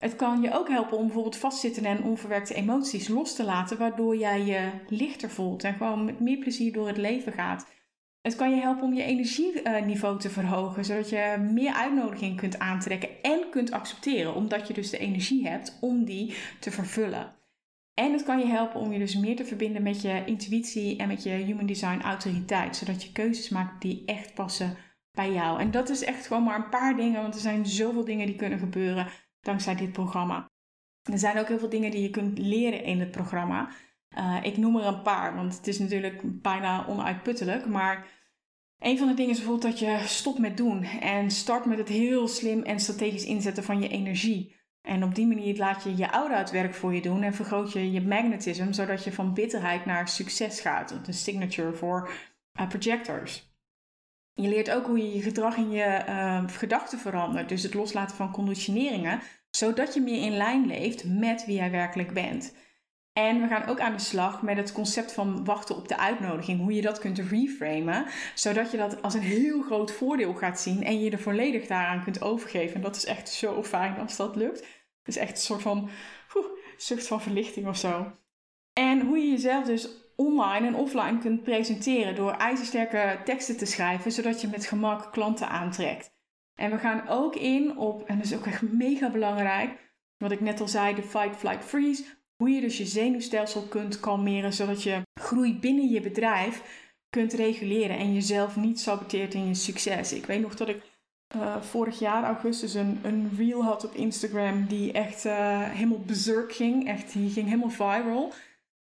Het 0.00 0.16
kan 0.16 0.42
je 0.42 0.52
ook 0.52 0.68
helpen 0.68 0.96
om 0.96 1.04
bijvoorbeeld 1.04 1.36
vastzittende 1.36 1.88
en 1.88 2.02
onverwerkte 2.02 2.54
emoties 2.54 3.08
los 3.08 3.34
te 3.34 3.44
laten, 3.44 3.78
waardoor 3.78 4.16
jij 4.16 4.44
je 4.44 4.70
lichter 4.88 5.30
voelt 5.30 5.64
en 5.64 5.74
gewoon 5.74 6.04
met 6.04 6.20
meer 6.20 6.38
plezier 6.38 6.72
door 6.72 6.86
het 6.86 6.96
leven 6.96 7.32
gaat. 7.32 7.66
Het 8.20 8.36
kan 8.36 8.50
je 8.50 8.60
helpen 8.60 8.82
om 8.82 8.94
je 8.94 9.02
energieniveau 9.02 10.18
te 10.18 10.30
verhogen, 10.30 10.84
zodat 10.84 11.08
je 11.08 11.48
meer 11.52 11.72
uitnodiging 11.72 12.36
kunt 12.36 12.58
aantrekken 12.58 13.08
en 13.22 13.50
kunt 13.50 13.70
accepteren, 13.70 14.34
omdat 14.34 14.68
je 14.68 14.74
dus 14.74 14.90
de 14.90 14.98
energie 14.98 15.48
hebt 15.48 15.78
om 15.80 16.04
die 16.04 16.34
te 16.60 16.70
vervullen. 16.70 17.34
En 17.94 18.12
het 18.12 18.22
kan 18.22 18.38
je 18.38 18.46
helpen 18.46 18.80
om 18.80 18.92
je 18.92 18.98
dus 18.98 19.16
meer 19.16 19.36
te 19.36 19.44
verbinden 19.44 19.82
met 19.82 20.02
je 20.02 20.22
intuïtie 20.26 20.96
en 20.96 21.08
met 21.08 21.22
je 21.22 21.30
human 21.30 21.66
design 21.66 22.00
autoriteit, 22.00 22.76
zodat 22.76 23.02
je 23.02 23.12
keuzes 23.12 23.48
maakt 23.48 23.82
die 23.82 24.02
echt 24.06 24.34
passen 24.34 24.76
bij 25.12 25.32
jou. 25.32 25.60
En 25.60 25.70
dat 25.70 25.88
is 25.88 26.04
echt 26.04 26.26
gewoon 26.26 26.42
maar 26.42 26.56
een 26.56 26.68
paar 26.68 26.96
dingen, 26.96 27.22
want 27.22 27.34
er 27.34 27.40
zijn 27.40 27.66
zoveel 27.66 28.04
dingen 28.04 28.26
die 28.26 28.36
kunnen 28.36 28.58
gebeuren 28.58 29.06
dankzij 29.40 29.74
dit 29.74 29.92
programma. 29.92 30.48
Er 31.02 31.18
zijn 31.18 31.38
ook 31.38 31.48
heel 31.48 31.58
veel 31.58 31.68
dingen 31.68 31.90
die 31.90 32.02
je 32.02 32.10
kunt 32.10 32.38
leren 32.38 32.84
in 32.84 33.00
het 33.00 33.10
programma. 33.10 33.70
Uh, 34.18 34.38
ik 34.42 34.56
noem 34.56 34.76
er 34.76 34.86
een 34.86 35.02
paar, 35.02 35.34
want 35.34 35.56
het 35.56 35.66
is 35.66 35.78
natuurlijk 35.78 36.42
bijna 36.42 36.86
onuitputtelijk. 36.86 37.66
Maar 37.66 38.06
een 38.78 38.98
van 38.98 39.08
de 39.08 39.14
dingen 39.14 39.30
is 39.30 39.38
bijvoorbeeld 39.38 39.72
dat 39.72 39.78
je 39.78 40.02
stopt 40.06 40.38
met 40.38 40.56
doen 40.56 40.82
en 40.84 41.30
start 41.30 41.64
met 41.64 41.78
het 41.78 41.88
heel 41.88 42.28
slim 42.28 42.62
en 42.62 42.80
strategisch 42.80 43.24
inzetten 43.24 43.64
van 43.64 43.82
je 43.82 43.88
energie. 43.88 44.58
En 44.82 45.04
op 45.04 45.14
die 45.14 45.26
manier 45.26 45.56
laat 45.56 45.82
je 45.82 45.96
je 45.96 46.06
aura 46.06 46.38
het 46.38 46.50
werk 46.50 46.74
voor 46.74 46.94
je 46.94 47.02
doen 47.02 47.22
en 47.22 47.34
vergroot 47.34 47.72
je 47.72 47.90
je 47.90 48.00
magnetisme, 48.00 48.72
zodat 48.72 49.04
je 49.04 49.12
van 49.12 49.34
bitterheid 49.34 49.84
naar 49.84 50.08
succes 50.08 50.60
gaat. 50.60 51.04
De 51.04 51.12
signature 51.12 51.72
voor 51.72 52.10
uh, 52.60 52.68
projectors. 52.68 53.49
Je 54.40 54.48
leert 54.48 54.70
ook 54.70 54.86
hoe 54.86 54.98
je 54.98 55.14
je 55.14 55.22
gedrag 55.22 55.56
en 55.56 55.70
je 55.70 56.04
uh, 56.08 56.42
gedachten 56.46 56.98
verandert. 56.98 57.48
Dus 57.48 57.62
het 57.62 57.74
loslaten 57.74 58.16
van 58.16 58.32
conditioneringen, 58.32 59.20
zodat 59.50 59.94
je 59.94 60.00
meer 60.00 60.24
in 60.24 60.36
lijn 60.36 60.66
leeft 60.66 61.04
met 61.04 61.44
wie 61.46 61.56
jij 61.56 61.70
werkelijk 61.70 62.12
bent. 62.12 62.54
En 63.12 63.40
we 63.40 63.46
gaan 63.46 63.66
ook 63.66 63.80
aan 63.80 63.92
de 63.92 63.98
slag 63.98 64.42
met 64.42 64.56
het 64.56 64.72
concept 64.72 65.12
van 65.12 65.44
wachten 65.44 65.76
op 65.76 65.88
de 65.88 65.98
uitnodiging. 65.98 66.60
Hoe 66.60 66.72
je 66.72 66.82
dat 66.82 66.98
kunt 66.98 67.18
reframen, 67.18 68.06
zodat 68.34 68.70
je 68.70 68.76
dat 68.76 69.02
als 69.02 69.14
een 69.14 69.20
heel 69.20 69.62
groot 69.62 69.92
voordeel 69.92 70.34
gaat 70.34 70.60
zien 70.60 70.84
en 70.84 71.00
je 71.00 71.10
er 71.10 71.18
volledig 71.18 71.66
daaraan 71.66 72.02
kunt 72.02 72.22
overgeven. 72.22 72.74
En 72.74 72.82
dat 72.82 72.96
is 72.96 73.04
echt 73.04 73.28
zo 73.28 73.62
fijn 73.62 73.98
als 73.98 74.16
dat 74.16 74.36
lukt. 74.36 74.58
Het 74.58 75.16
is 75.16 75.16
echt 75.16 75.30
een 75.30 75.36
soort 75.36 75.62
van 75.62 75.90
zucht 76.76 77.06
van 77.06 77.22
verlichting 77.22 77.68
of 77.68 77.76
zo. 77.76 78.12
En 78.72 79.00
hoe 79.00 79.18
je 79.18 79.30
jezelf 79.30 79.64
dus 79.64 79.88
online 80.20 80.66
en 80.66 80.74
offline 80.74 81.18
kunt 81.18 81.42
presenteren 81.42 82.14
door 82.14 82.32
ijzersterke 82.32 83.18
teksten 83.24 83.56
te 83.56 83.66
schrijven, 83.66 84.12
zodat 84.12 84.40
je 84.40 84.48
met 84.48 84.66
gemak 84.66 85.12
klanten 85.12 85.48
aantrekt. 85.48 86.12
En 86.54 86.70
we 86.70 86.78
gaan 86.78 87.08
ook 87.08 87.36
in 87.36 87.78
op, 87.78 88.02
en 88.06 88.16
dat 88.16 88.26
is 88.26 88.34
ook 88.34 88.46
echt 88.46 88.62
mega 88.62 89.10
belangrijk, 89.10 89.92
wat 90.16 90.30
ik 90.30 90.40
net 90.40 90.60
al 90.60 90.68
zei, 90.68 90.94
de 90.94 91.02
fight, 91.02 91.36
flight, 91.36 91.64
freeze. 91.64 92.04
Hoe 92.36 92.50
je 92.50 92.60
dus 92.60 92.78
je 92.78 92.84
zenuwstelsel 92.84 93.62
kunt 93.62 94.00
kalmeren, 94.00 94.52
zodat 94.52 94.82
je 94.82 95.02
groei 95.20 95.58
binnen 95.58 95.88
je 95.88 96.00
bedrijf 96.00 96.62
kunt 97.10 97.32
reguleren 97.32 97.98
en 97.98 98.14
jezelf 98.14 98.56
niet 98.56 98.80
saboteert 98.80 99.34
in 99.34 99.46
je 99.46 99.54
succes. 99.54 100.12
Ik 100.12 100.26
weet 100.26 100.40
nog 100.40 100.54
dat 100.54 100.68
ik 100.68 100.82
uh, 101.36 101.60
vorig 101.60 101.98
jaar 101.98 102.24
augustus 102.24 102.74
een, 102.74 102.98
een 103.02 103.30
reel 103.36 103.64
had 103.64 103.84
op 103.84 103.94
Instagram 103.94 104.66
die 104.66 104.92
echt 104.92 105.24
uh, 105.24 105.62
helemaal 105.62 106.00
berserk 106.06 106.52
ging. 106.52 106.88
Echt, 106.88 107.12
die 107.12 107.30
ging 107.30 107.46
helemaal 107.48 107.70
viral. 107.70 108.32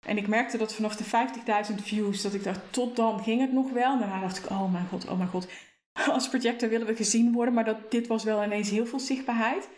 En 0.07 0.17
ik 0.17 0.29
merkte 0.29 0.59
dat 0.59 0.75
vanaf 0.75 0.97
de 0.97 1.05
50.000 1.05 1.75
views, 1.83 2.23
dat 2.23 2.35
ik 2.35 2.45
dacht, 2.45 2.61
tot 2.71 2.97
dan 2.97 3.23
ging 3.23 3.41
het 3.41 3.53
nog 3.53 3.71
wel. 3.71 3.93
En 3.93 3.99
daarna 3.99 4.21
dacht 4.21 4.39
ik, 4.39 4.51
oh 4.51 4.73
mijn 4.73 4.87
god, 4.87 5.09
oh 5.09 5.19
mijn 5.19 5.29
god. 5.29 5.49
Als 6.13 6.29
projector 6.29 6.69
willen 6.69 6.87
we 6.87 6.97
gezien 6.97 7.33
worden, 7.33 7.55
maar 7.55 7.65
dat, 7.65 7.91
dit 7.91 8.07
was 8.07 8.25
wel 8.25 8.45
ineens 8.45 8.71
heel 8.71 8.87
veel 8.87 9.01
zichtbaarheid. 9.01 9.69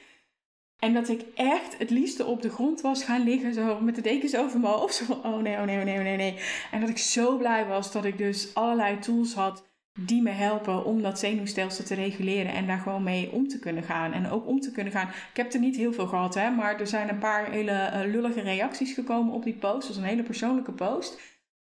En 0.79 0.95
dat 0.95 1.09
ik 1.09 1.25
echt 1.35 1.79
het 1.79 1.91
liefste 1.91 2.25
op 2.25 2.43
de 2.43 2.51
grond 2.51 2.81
was 2.81 3.05
gaan 3.05 3.25
liggen, 3.25 3.55
zo 3.55 3.81
met 3.81 3.95
de 3.95 4.01
dekens 4.01 4.37
over 4.37 4.61
mijn 4.61 4.73
hoofd. 4.73 5.03
Oh 5.09 5.39
nee, 5.39 5.57
oh 5.57 5.63
nee, 5.63 5.79
oh 5.79 5.85
nee, 5.85 5.99
oh 5.99 6.03
nee, 6.03 6.17
nee. 6.17 6.39
En 6.71 6.81
dat 6.81 6.89
ik 6.89 6.99
zo 6.99 7.37
blij 7.37 7.67
was 7.67 7.93
dat 7.93 8.05
ik 8.05 8.19
dus 8.19 8.55
allerlei 8.55 8.99
tools 8.99 9.35
had 9.35 9.66
die 9.99 10.23
me 10.23 10.31
helpen 10.31 10.85
om 10.85 11.03
dat 11.03 11.19
zenuwstelsel 11.19 11.85
te 11.85 11.95
reguleren 11.95 12.53
en 12.53 12.67
daar 12.67 12.79
gewoon 12.79 13.03
mee 13.03 13.33
om 13.33 13.49
te 13.49 13.59
kunnen 13.59 13.83
gaan. 13.83 14.13
En 14.13 14.31
ook 14.31 14.47
om 14.47 14.61
te 14.61 14.73
kunnen 14.73 14.93
gaan. 14.93 15.09
Ik 15.09 15.37
heb 15.37 15.53
er 15.53 15.61
niet 15.61 15.77
heel 15.77 15.93
veel 15.93 16.07
gehad, 16.07 16.35
hè, 16.35 16.51
maar 16.51 16.81
er 16.81 16.87
zijn 16.87 17.09
een 17.09 17.19
paar 17.19 17.51
hele 17.51 17.91
uh, 17.95 18.13
lullige 18.13 18.41
reacties 18.41 18.93
gekomen 18.93 19.35
op 19.35 19.45
die 19.45 19.55
post. 19.55 19.79
Dat 19.79 19.87
was 19.87 19.97
een 19.97 20.03
hele 20.03 20.23
persoonlijke 20.23 20.73
post 20.73 21.21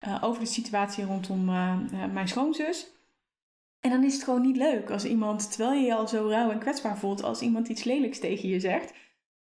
uh, 0.07 0.19
over 0.21 0.41
de 0.41 0.47
situatie 0.47 1.05
rondom 1.05 1.49
uh, 1.49 1.77
mijn 2.13 2.29
schoonzus. 2.29 2.97
En 3.81 3.91
dan 3.91 4.05
is 4.05 4.15
het 4.15 4.25
gewoon 4.25 4.43
niet 4.43 4.57
leuk 4.57 4.91
als 4.91 5.05
iemand, 5.05 5.51
terwijl 5.51 5.81
je 5.81 5.87
je 5.87 5.95
al 5.95 6.09
zo 6.09 6.29
rauw 6.29 6.51
en 6.51 6.59
kwetsbaar 6.59 6.99
voelt, 6.99 7.23
als 7.23 7.41
iemand 7.41 7.69
iets 7.69 7.85
lelijks 7.85 8.19
tegen 8.19 8.49
je 8.49 8.61
zegt. 8.61 8.93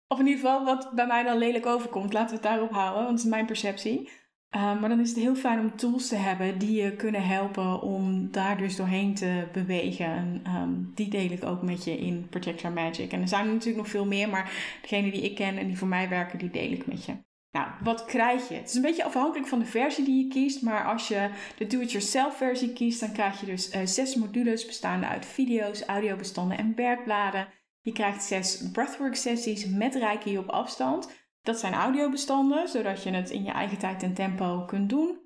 Of 0.08 0.18
in 0.18 0.26
ieder 0.26 0.40
geval 0.40 0.64
wat 0.64 0.90
bij 0.94 1.06
mij 1.06 1.22
dan 1.22 1.38
lelijk 1.38 1.66
overkomt. 1.66 2.12
Laten 2.12 2.28
we 2.28 2.34
het 2.34 2.42
daarop 2.42 2.70
houden, 2.70 3.02
want 3.04 3.16
dat 3.16 3.24
is 3.24 3.30
mijn 3.30 3.46
perceptie. 3.46 4.08
Uh, 4.56 4.80
maar 4.80 4.88
dan 4.88 5.00
is 5.00 5.08
het 5.08 5.18
heel 5.18 5.34
fijn 5.34 5.58
om 5.58 5.76
tools 5.76 6.08
te 6.08 6.16
hebben 6.16 6.58
die 6.58 6.82
je 6.82 6.96
kunnen 6.96 7.26
helpen 7.26 7.82
om 7.82 8.28
daar 8.30 8.58
dus 8.58 8.76
doorheen 8.76 9.14
te 9.14 9.46
bewegen. 9.52 10.06
En 10.06 10.42
um, 10.56 10.92
die 10.94 11.08
deel 11.08 11.30
ik 11.30 11.44
ook 11.44 11.62
met 11.62 11.84
je 11.84 11.98
in 11.98 12.26
Projector 12.28 12.72
Magic. 12.72 13.12
En 13.12 13.20
er 13.20 13.28
zijn 13.28 13.46
natuurlijk 13.46 13.76
nog 13.76 13.88
veel 13.88 14.06
meer, 14.06 14.28
maar 14.28 14.52
degene 14.80 15.10
die 15.10 15.22
ik 15.22 15.34
ken 15.34 15.56
en 15.58 15.66
die 15.66 15.78
voor 15.78 15.88
mij 15.88 16.08
werken, 16.08 16.38
die 16.38 16.50
deel 16.50 16.70
ik 16.70 16.86
met 16.86 17.04
je. 17.04 17.12
Nou, 17.50 17.68
wat 17.82 18.04
krijg 18.04 18.48
je? 18.48 18.54
Het 18.54 18.68
is 18.68 18.74
een 18.74 18.82
beetje 18.82 19.04
afhankelijk 19.04 19.48
van 19.48 19.58
de 19.58 19.64
versie 19.64 20.04
die 20.04 20.24
je 20.24 20.28
kiest, 20.28 20.62
maar 20.62 20.84
als 20.84 21.08
je 21.08 21.30
de 21.56 21.66
do-it-yourself 21.66 22.36
versie 22.36 22.72
kiest, 22.72 23.00
dan 23.00 23.12
krijg 23.12 23.40
je 23.40 23.46
dus 23.46 23.74
uh, 23.74 23.80
zes 23.84 24.14
modules 24.14 24.66
bestaande 24.66 25.06
uit 25.06 25.26
video's, 25.26 25.82
audiobestanden 25.82 26.58
en 26.58 26.72
werkbladen. 26.76 27.48
Je 27.80 27.92
krijgt 27.92 28.24
zes 28.24 28.70
breathwork 28.72 29.14
sessies 29.14 29.66
met 29.66 29.94
Reiki 29.94 30.38
op 30.38 30.48
afstand. 30.48 31.21
Dat 31.42 31.58
zijn 31.58 31.74
audiobestanden, 31.74 32.68
zodat 32.68 33.02
je 33.02 33.10
het 33.10 33.30
in 33.30 33.44
je 33.44 33.50
eigen 33.50 33.78
tijd 33.78 34.02
en 34.02 34.14
tempo 34.14 34.64
kunt 34.64 34.88
doen. 34.88 35.18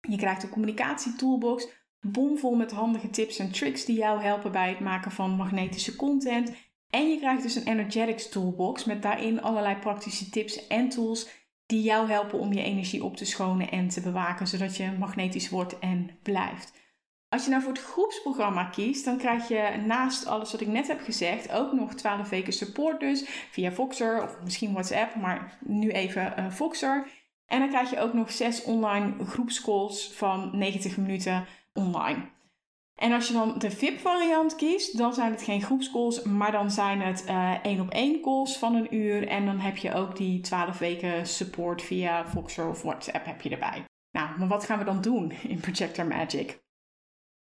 Je 0.00 0.16
krijgt 0.16 0.42
een 0.42 0.48
communicatietoolbox, 0.48 1.68
bomvol 2.00 2.54
met 2.54 2.72
handige 2.72 3.10
tips 3.10 3.38
en 3.38 3.52
tricks 3.52 3.84
die 3.84 3.98
jou 3.98 4.22
helpen 4.22 4.52
bij 4.52 4.68
het 4.68 4.80
maken 4.80 5.10
van 5.10 5.30
magnetische 5.30 5.96
content. 5.96 6.52
En 6.90 7.10
je 7.10 7.18
krijgt 7.18 7.42
dus 7.42 7.54
een 7.54 7.66
energetics 7.66 8.28
toolbox 8.28 8.84
met 8.84 9.02
daarin 9.02 9.42
allerlei 9.42 9.76
praktische 9.76 10.30
tips 10.30 10.66
en 10.66 10.88
tools 10.88 11.28
die 11.66 11.82
jou 11.82 12.10
helpen 12.10 12.38
om 12.38 12.52
je 12.52 12.62
energie 12.62 13.04
op 13.04 13.16
te 13.16 13.24
schonen 13.24 13.70
en 13.70 13.88
te 13.88 14.00
bewaken, 14.00 14.46
zodat 14.46 14.76
je 14.76 14.96
magnetisch 14.98 15.48
wordt 15.48 15.78
en 15.78 16.10
blijft. 16.22 16.72
Als 17.28 17.44
je 17.44 17.50
nou 17.50 17.62
voor 17.62 17.72
het 17.72 17.82
groepsprogramma 17.82 18.64
kiest, 18.64 19.04
dan 19.04 19.18
krijg 19.18 19.48
je 19.48 19.82
naast 19.86 20.26
alles 20.26 20.52
wat 20.52 20.60
ik 20.60 20.66
net 20.66 20.88
heb 20.88 21.00
gezegd 21.00 21.52
ook 21.52 21.72
nog 21.72 21.94
12 21.94 22.28
weken 22.28 22.52
support 22.52 23.00
dus 23.00 23.24
via 23.50 23.72
Voxer 23.72 24.22
of 24.22 24.36
misschien 24.44 24.72
WhatsApp, 24.72 25.14
maar 25.14 25.58
nu 25.64 25.90
even 25.90 26.34
uh, 26.38 26.50
Voxer. 26.50 27.06
En 27.46 27.58
dan 27.58 27.68
krijg 27.68 27.90
je 27.90 28.00
ook 28.00 28.12
nog 28.12 28.32
6 28.32 28.64
online 28.64 29.24
groepscalls 29.24 30.12
van 30.12 30.50
90 30.58 30.96
minuten 30.96 31.46
online. 31.74 32.30
En 32.94 33.12
als 33.12 33.26
je 33.26 33.32
dan 33.32 33.58
de 33.58 33.70
VIP-variant 33.70 34.54
kiest, 34.54 34.98
dan 34.98 35.14
zijn 35.14 35.32
het 35.32 35.42
geen 35.42 35.62
groepscalls, 35.62 36.22
maar 36.22 36.52
dan 36.52 36.70
zijn 36.70 37.00
het 37.00 37.24
uh, 37.28 37.64
één 37.64 37.80
op 37.80 37.90
één 37.90 38.20
calls 38.20 38.56
van 38.56 38.74
een 38.74 38.94
uur. 38.94 39.28
En 39.28 39.44
dan 39.44 39.58
heb 39.58 39.76
je 39.76 39.94
ook 39.94 40.16
die 40.16 40.40
12 40.40 40.78
weken 40.78 41.26
support 41.26 41.82
via 41.82 42.26
Voxer 42.26 42.68
of 42.68 42.82
WhatsApp 42.82 43.26
heb 43.26 43.40
je 43.40 43.50
erbij. 43.50 43.84
Nou, 44.10 44.38
maar 44.38 44.48
wat 44.48 44.64
gaan 44.64 44.78
we 44.78 44.84
dan 44.84 45.00
doen 45.00 45.32
in 45.42 45.60
Projector 45.60 46.06
Magic? 46.06 46.58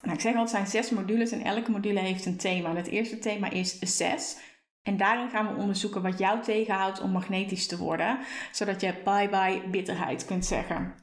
Nou, 0.01 0.15
ik 0.15 0.21
zeg 0.21 0.35
al, 0.35 0.41
het 0.41 0.51
zijn 0.51 0.67
zes 0.67 0.91
modules 0.91 1.31
en 1.31 1.45
elke 1.45 1.71
module 1.71 2.01
heeft 2.01 2.27
een 2.27 2.37
thema. 2.37 2.75
het 2.75 2.87
eerste 2.87 3.19
thema 3.19 3.51
is 3.51 3.83
assess. 3.83 4.37
En 4.83 4.97
daarin 4.97 5.31
gaan 5.31 5.55
we 5.55 5.61
onderzoeken 5.61 6.03
wat 6.03 6.19
jou 6.19 6.43
tegenhoudt 6.43 7.01
om 7.01 7.11
magnetisch 7.11 7.67
te 7.67 7.79
worden, 7.79 8.19
zodat 8.53 8.81
je 8.81 8.95
bye 9.05 9.29
bye 9.29 9.69
bitterheid 9.71 10.25
kunt 10.25 10.47
zeggen. 10.47 10.95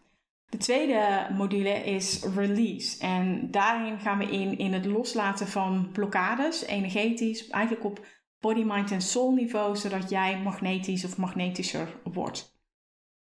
De 0.49 0.57
tweede 0.57 1.27
module 1.33 1.83
is 1.83 2.23
release. 2.35 2.99
En 2.99 3.51
daarin 3.51 3.99
gaan 3.99 4.17
we 4.17 4.25
in 4.25 4.57
in 4.57 4.73
het 4.73 4.85
loslaten 4.85 5.47
van 5.47 5.89
blokkades, 5.91 6.65
energetisch, 6.65 7.47
eigenlijk 7.47 7.85
op 7.85 8.05
body, 8.39 8.63
mind 8.63 8.91
en 8.91 9.01
soul 9.01 9.33
niveau, 9.33 9.75
zodat 9.75 10.09
jij 10.09 10.39
magnetisch 10.39 11.05
of 11.05 11.17
magnetischer 11.17 11.99
wordt. 12.03 12.56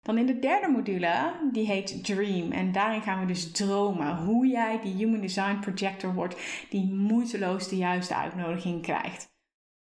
Dan 0.04 0.18
in 0.18 0.26
de 0.26 0.38
derde 0.38 0.68
module, 0.68 1.32
die 1.52 1.66
heet 1.66 2.04
Dream. 2.04 2.52
En 2.52 2.72
daarin 2.72 3.02
gaan 3.02 3.20
we 3.20 3.26
dus 3.26 3.50
dromen. 3.50 4.16
Hoe 4.16 4.46
jij 4.46 4.80
die 4.82 4.94
Human 4.94 5.20
Design 5.20 5.58
Projector 5.58 6.14
wordt 6.14 6.66
die 6.70 6.92
moeiteloos 6.92 7.68
de 7.68 7.76
juiste 7.76 8.14
uitnodiging 8.14 8.82
krijgt. 8.82 9.32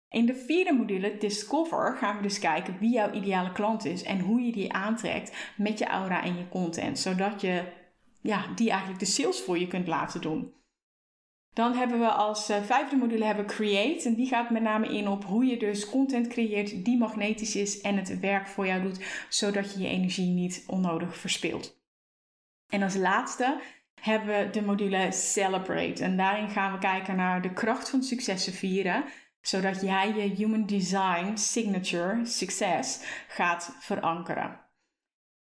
In 0.08 0.26
de 0.26 0.35
vierde 0.35 0.73
module, 0.73 1.16
Discover, 1.18 1.96
gaan 1.96 2.16
we 2.16 2.23
dus 2.23 2.38
kijken 2.38 2.78
wie 2.78 2.92
jouw 2.92 3.12
ideale 3.12 3.52
klant 3.52 3.85
is 3.85 4.02
en 4.02 4.20
hoe 4.20 4.40
je 4.40 4.52
die 4.52 4.73
aantrekt 4.73 5.52
met 5.56 5.78
je 5.78 5.87
aura 5.87 6.23
en 6.23 6.37
je 6.37 6.49
content, 6.49 6.99
zodat 6.99 7.40
je 7.40 7.62
ja, 8.20 8.46
die 8.54 8.70
eigenlijk 8.70 9.00
de 9.00 9.06
sales 9.06 9.40
voor 9.40 9.58
je 9.58 9.66
kunt 9.66 9.87
laten 9.87 10.20
doen. 10.20 10.52
Dan 11.56 11.75
hebben 11.75 11.98
we 11.98 12.08
als 12.08 12.50
uh, 12.50 12.62
vijfde 12.62 12.96
module 12.96 13.25
hebben 13.25 13.46
Create. 13.46 14.08
En 14.08 14.14
die 14.14 14.26
gaat 14.26 14.50
met 14.50 14.62
name 14.62 14.88
in 14.88 15.08
op 15.08 15.25
hoe 15.25 15.44
je 15.44 15.56
dus 15.58 15.90
content 15.90 16.28
creëert 16.28 16.84
die 16.84 16.98
magnetisch 16.98 17.56
is 17.56 17.80
en 17.80 17.96
het 17.96 18.20
werk 18.20 18.46
voor 18.46 18.66
jou 18.66 18.82
doet, 18.82 19.26
zodat 19.28 19.72
je 19.72 19.80
je 19.80 19.88
energie 19.88 20.26
niet 20.26 20.64
onnodig 20.66 21.16
verspilt. 21.16 21.80
En 22.68 22.82
als 22.82 22.96
laatste 22.96 23.60
hebben 24.00 24.38
we 24.38 24.50
de 24.50 24.62
module 24.62 25.12
Celebrate. 25.12 26.04
En 26.04 26.16
daarin 26.16 26.50
gaan 26.50 26.72
we 26.72 26.78
kijken 26.78 27.16
naar 27.16 27.42
de 27.42 27.52
kracht 27.52 27.90
van 27.90 28.02
successen 28.02 28.52
vieren, 28.52 29.04
zodat 29.40 29.80
jij 29.80 30.14
je 30.14 30.34
Human 30.34 30.66
Design 30.66 31.36
Signature 31.36 32.26
succes 32.26 33.00
gaat 33.28 33.76
verankeren. 33.78 34.60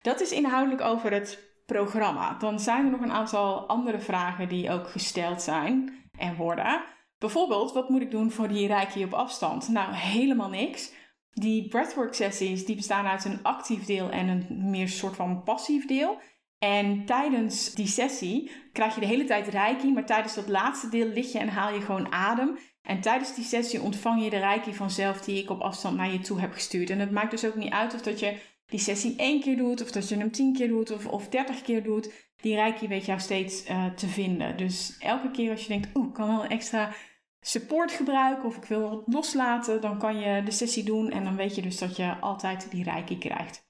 Dat 0.01 0.22
is 0.22 0.31
inhoudelijk 0.31 0.81
over 0.81 1.12
het 1.12 1.39
programma. 1.65 2.38
Dan 2.38 2.60
zijn 2.60 2.86
er 2.86 2.91
nog 2.91 3.01
een 3.01 3.12
aantal 3.12 3.67
andere 3.67 4.00
vragen 4.00 4.50
die 4.50 4.72
ook 4.72 4.89
gesteld 4.89 5.41
zijn 5.41 6.03
en 6.17 6.36
worden. 6.36 6.84
Bijvoorbeeld, 7.17 7.74
wat 7.74 7.89
moet 7.89 8.01
ik 8.01 8.12
doen 8.12 8.31
voor 8.31 8.48
die 8.48 8.67
reiki 8.67 9.03
op 9.03 9.13
afstand? 9.13 9.67
Nou, 9.69 9.93
helemaal 9.93 10.50
niks. 10.50 10.93
Die 11.31 11.67
breathwork 11.67 12.13
sessies 12.13 12.65
die 12.65 12.75
bestaan 12.75 13.05
uit 13.05 13.25
een 13.25 13.43
actief 13.43 13.86
deel 13.86 14.10
en 14.10 14.27
een 14.27 14.69
meer 14.69 14.89
soort 14.89 15.15
van 15.15 15.43
passief 15.43 15.86
deel. 15.86 16.19
En 16.60 17.05
tijdens 17.05 17.74
die 17.74 17.88
sessie 17.88 18.51
krijg 18.74 18.93
je 18.93 19.00
de 19.00 19.05
hele 19.05 19.25
tijd 19.25 19.48
reiki, 19.48 19.91
maar 19.91 20.05
tijdens 20.05 20.36
dat 20.36 20.48
laatste 20.48 20.89
deel 20.89 21.07
lig 21.07 21.31
je 21.31 21.39
en 21.39 21.48
haal 21.48 21.74
je 21.74 21.81
gewoon 21.81 22.12
adem. 22.12 22.57
En 22.81 23.01
tijdens 23.01 23.36
die 23.36 23.43
sessie 23.43 23.81
ontvang 23.81 24.24
je 24.24 24.29
de 24.29 24.38
reiki 24.38 24.74
vanzelf 24.74 25.22
die 25.22 25.41
ik 25.43 25.50
op 25.50 25.62
afstand 25.62 25.98
naar 25.98 26.12
je 26.12 26.19
toe 26.19 26.39
heb 26.39 26.53
gestuurd. 26.53 26.89
En 26.89 27.00
het 27.00 27.12
maakt 27.12 27.31
dus 27.31 27.45
ook 27.45 27.55
niet 27.55 27.74
uit 27.74 27.93
of 27.93 28.01
dat 28.01 28.19
je 28.19 28.38
die 28.65 28.79
sessie 28.79 29.15
één 29.17 29.41
keer 29.41 29.57
doet, 29.57 29.81
of 29.81 29.91
dat 29.91 30.10
je 30.10 30.15
hem 30.15 30.31
tien 30.31 30.53
keer 30.53 30.67
doet, 30.67 30.91
of, 30.91 31.05
of 31.05 31.29
dertig 31.29 31.62
keer 31.62 31.84
doet 31.84 32.25
die 32.46 32.56
reiki 32.56 32.88
weet 32.88 33.06
jou 33.06 33.20
steeds 33.20 33.70
uh, 33.70 33.86
te 33.86 34.08
vinden. 34.08 34.58
Dus 34.58 34.98
elke 35.00 35.32
keer 35.32 35.52
als 35.52 35.62
je 35.62 35.68
denkt, 35.68 35.96
oeh, 35.96 36.08
ik 36.08 36.14
kan 36.14 36.28
wel 36.28 36.44
een 36.44 36.50
extra 36.50 36.94
support 37.40 37.92
gebruiken 37.92 38.46
of 38.46 38.58
ik 38.58 38.64
wil 38.64 38.90
wat 38.90 39.04
loslaten, 39.06 39.82
dan 39.82 40.00
kan 40.00 40.20
je 40.20 40.44
de 40.44 40.52
sessie 40.52 40.84
doen 40.84 41.12
en 41.12 41.24
dan 41.24 41.36
weet 41.36 41.56
je 41.56 41.62
dus 41.62 41.78
dat 41.78 41.96
je 41.96 42.16
altijd 42.20 42.72
die 42.72 42.84
reiki 42.84 43.18
krijgt. 43.18 43.70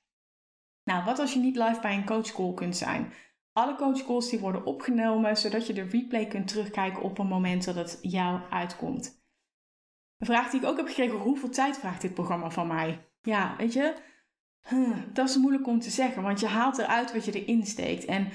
Nou, 0.84 1.04
wat 1.06 1.20
als 1.20 1.34
je 1.34 1.40
niet 1.40 1.56
live 1.56 1.80
bij 1.82 1.96
een 1.96 2.06
coachcall 2.06 2.54
kunt 2.54 2.78
zijn? 2.78 3.14
Alle 3.54 3.76
coachcalls 3.76 4.30
die 4.30 4.40
worden 4.40 4.66
opgenomen, 4.66 5.38
zodat 5.38 5.68
je 5.68 5.74
de 5.74 5.84
replay 5.84 6.28
kunt 6.28 6.48
terugkijken 6.48 7.02
op 7.02 7.18
een 7.18 7.28
moment 7.28 7.66
dat 7.66 7.76
het 7.76 8.00
jou 8.02 8.40
uitkomt. 8.50 9.24
Een 10.18 10.28
vraag 10.28 10.50
die 10.50 10.60
ik 10.60 10.66
ook 10.68 10.78
heb 10.78 10.88
gekregen, 10.88 11.18
hoeveel 11.18 11.50
tijd 11.50 11.78
vraagt 11.78 12.02
dit 12.02 12.14
programma 12.14 12.50
van 12.50 12.68
mij? 12.68 13.08
Ja, 13.22 13.56
weet 13.58 13.74
je, 13.74 13.94
dat 15.14 15.30
is 15.30 15.38
moeilijk 15.38 15.68
om 15.68 15.80
te 15.80 15.90
zeggen, 15.90 16.24
want 16.24 16.40
je 16.40 16.48
haalt 16.48 16.78
eruit 16.78 17.14
wat 17.14 17.26
je 17.26 17.44
erin 17.44 17.66
steekt. 17.66 18.06
En 18.06 18.32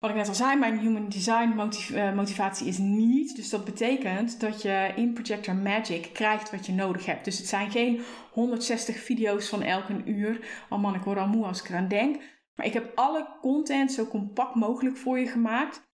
wat 0.00 0.10
ik 0.10 0.16
net 0.16 0.28
al 0.28 0.34
zei, 0.34 0.58
mijn 0.58 0.78
human 0.78 1.08
design 1.08 1.72
eh, 1.94 2.12
motivatie 2.14 2.66
is 2.66 2.78
niet. 2.78 3.36
Dus 3.36 3.50
dat 3.50 3.64
betekent 3.64 4.40
dat 4.40 4.62
je 4.62 4.92
in 4.96 5.12
Projector 5.12 5.54
Magic 5.54 6.10
krijgt 6.12 6.50
wat 6.50 6.66
je 6.66 6.72
nodig 6.72 7.06
hebt. 7.06 7.24
Dus 7.24 7.38
het 7.38 7.46
zijn 7.46 7.70
geen 7.70 8.00
160 8.32 8.96
video's 8.96 9.48
van 9.48 9.62
elke 9.62 10.02
uur. 10.04 10.46
Oh 10.68 10.78
man, 10.78 10.94
ik 10.94 11.02
word 11.02 11.18
al 11.18 11.28
moe 11.28 11.46
als 11.46 11.62
ik 11.62 11.68
eraan 11.68 11.88
denk. 11.88 12.22
Maar 12.54 12.66
ik 12.66 12.72
heb 12.72 12.92
alle 12.94 13.28
content 13.40 13.92
zo 13.92 14.06
compact 14.06 14.54
mogelijk 14.54 14.96
voor 14.96 15.18
je 15.18 15.26
gemaakt. 15.26 15.88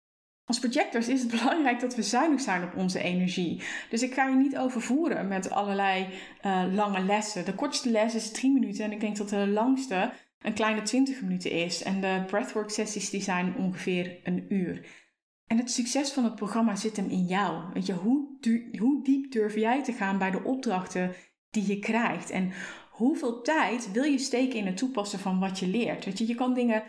Als 0.45 0.59
projectors 0.59 1.07
is 1.07 1.21
het 1.21 1.31
belangrijk 1.39 1.79
dat 1.79 1.95
we 1.95 2.03
zuinig 2.03 2.41
zijn 2.41 2.63
op 2.63 2.75
onze 2.75 2.99
energie. 2.99 3.61
Dus 3.89 4.01
ik 4.01 4.13
ga 4.13 4.27
je 4.27 4.35
niet 4.35 4.57
overvoeren 4.57 5.27
met 5.27 5.49
allerlei 5.49 6.07
uh, 6.45 6.63
lange 6.71 7.01
lessen. 7.01 7.45
De 7.45 7.55
kortste 7.55 7.89
les 7.89 8.15
is 8.15 8.31
drie 8.31 8.51
minuten 8.51 8.85
en 8.85 8.91
ik 8.91 8.99
denk 8.99 9.17
dat 9.17 9.29
de 9.29 9.47
langste 9.47 10.11
een 10.45 10.53
kleine 10.53 10.81
20 10.81 11.21
minuten 11.21 11.51
is. 11.51 11.83
En 11.83 12.01
de 12.01 12.23
breathwork 12.27 12.69
sessies 12.69 13.09
die 13.09 13.21
zijn 13.21 13.55
ongeveer 13.55 14.19
een 14.23 14.45
uur. 14.53 15.03
En 15.47 15.57
het 15.57 15.71
succes 15.71 16.11
van 16.11 16.23
het 16.23 16.35
programma 16.35 16.75
zit 16.75 16.95
hem 16.95 17.09
in 17.09 17.25
jou. 17.25 17.73
Weet 17.73 17.85
je, 17.85 17.93
hoe, 17.93 18.37
hoe 18.79 19.03
diep 19.03 19.31
durf 19.31 19.55
jij 19.55 19.83
te 19.83 19.93
gaan 19.93 20.17
bij 20.17 20.31
de 20.31 20.43
opdrachten 20.43 21.13
die 21.49 21.67
je 21.67 21.79
krijgt? 21.79 22.29
En 22.29 22.51
hoeveel 22.91 23.41
tijd 23.41 23.91
wil 23.91 24.03
je 24.03 24.17
steken 24.17 24.59
in 24.59 24.65
het 24.65 24.77
toepassen 24.77 25.19
van 25.19 25.39
wat 25.39 25.59
je 25.59 25.67
leert? 25.67 26.05
Weet 26.05 26.17
je, 26.17 26.27
je 26.27 26.35
kan 26.35 26.53
dingen 26.53 26.83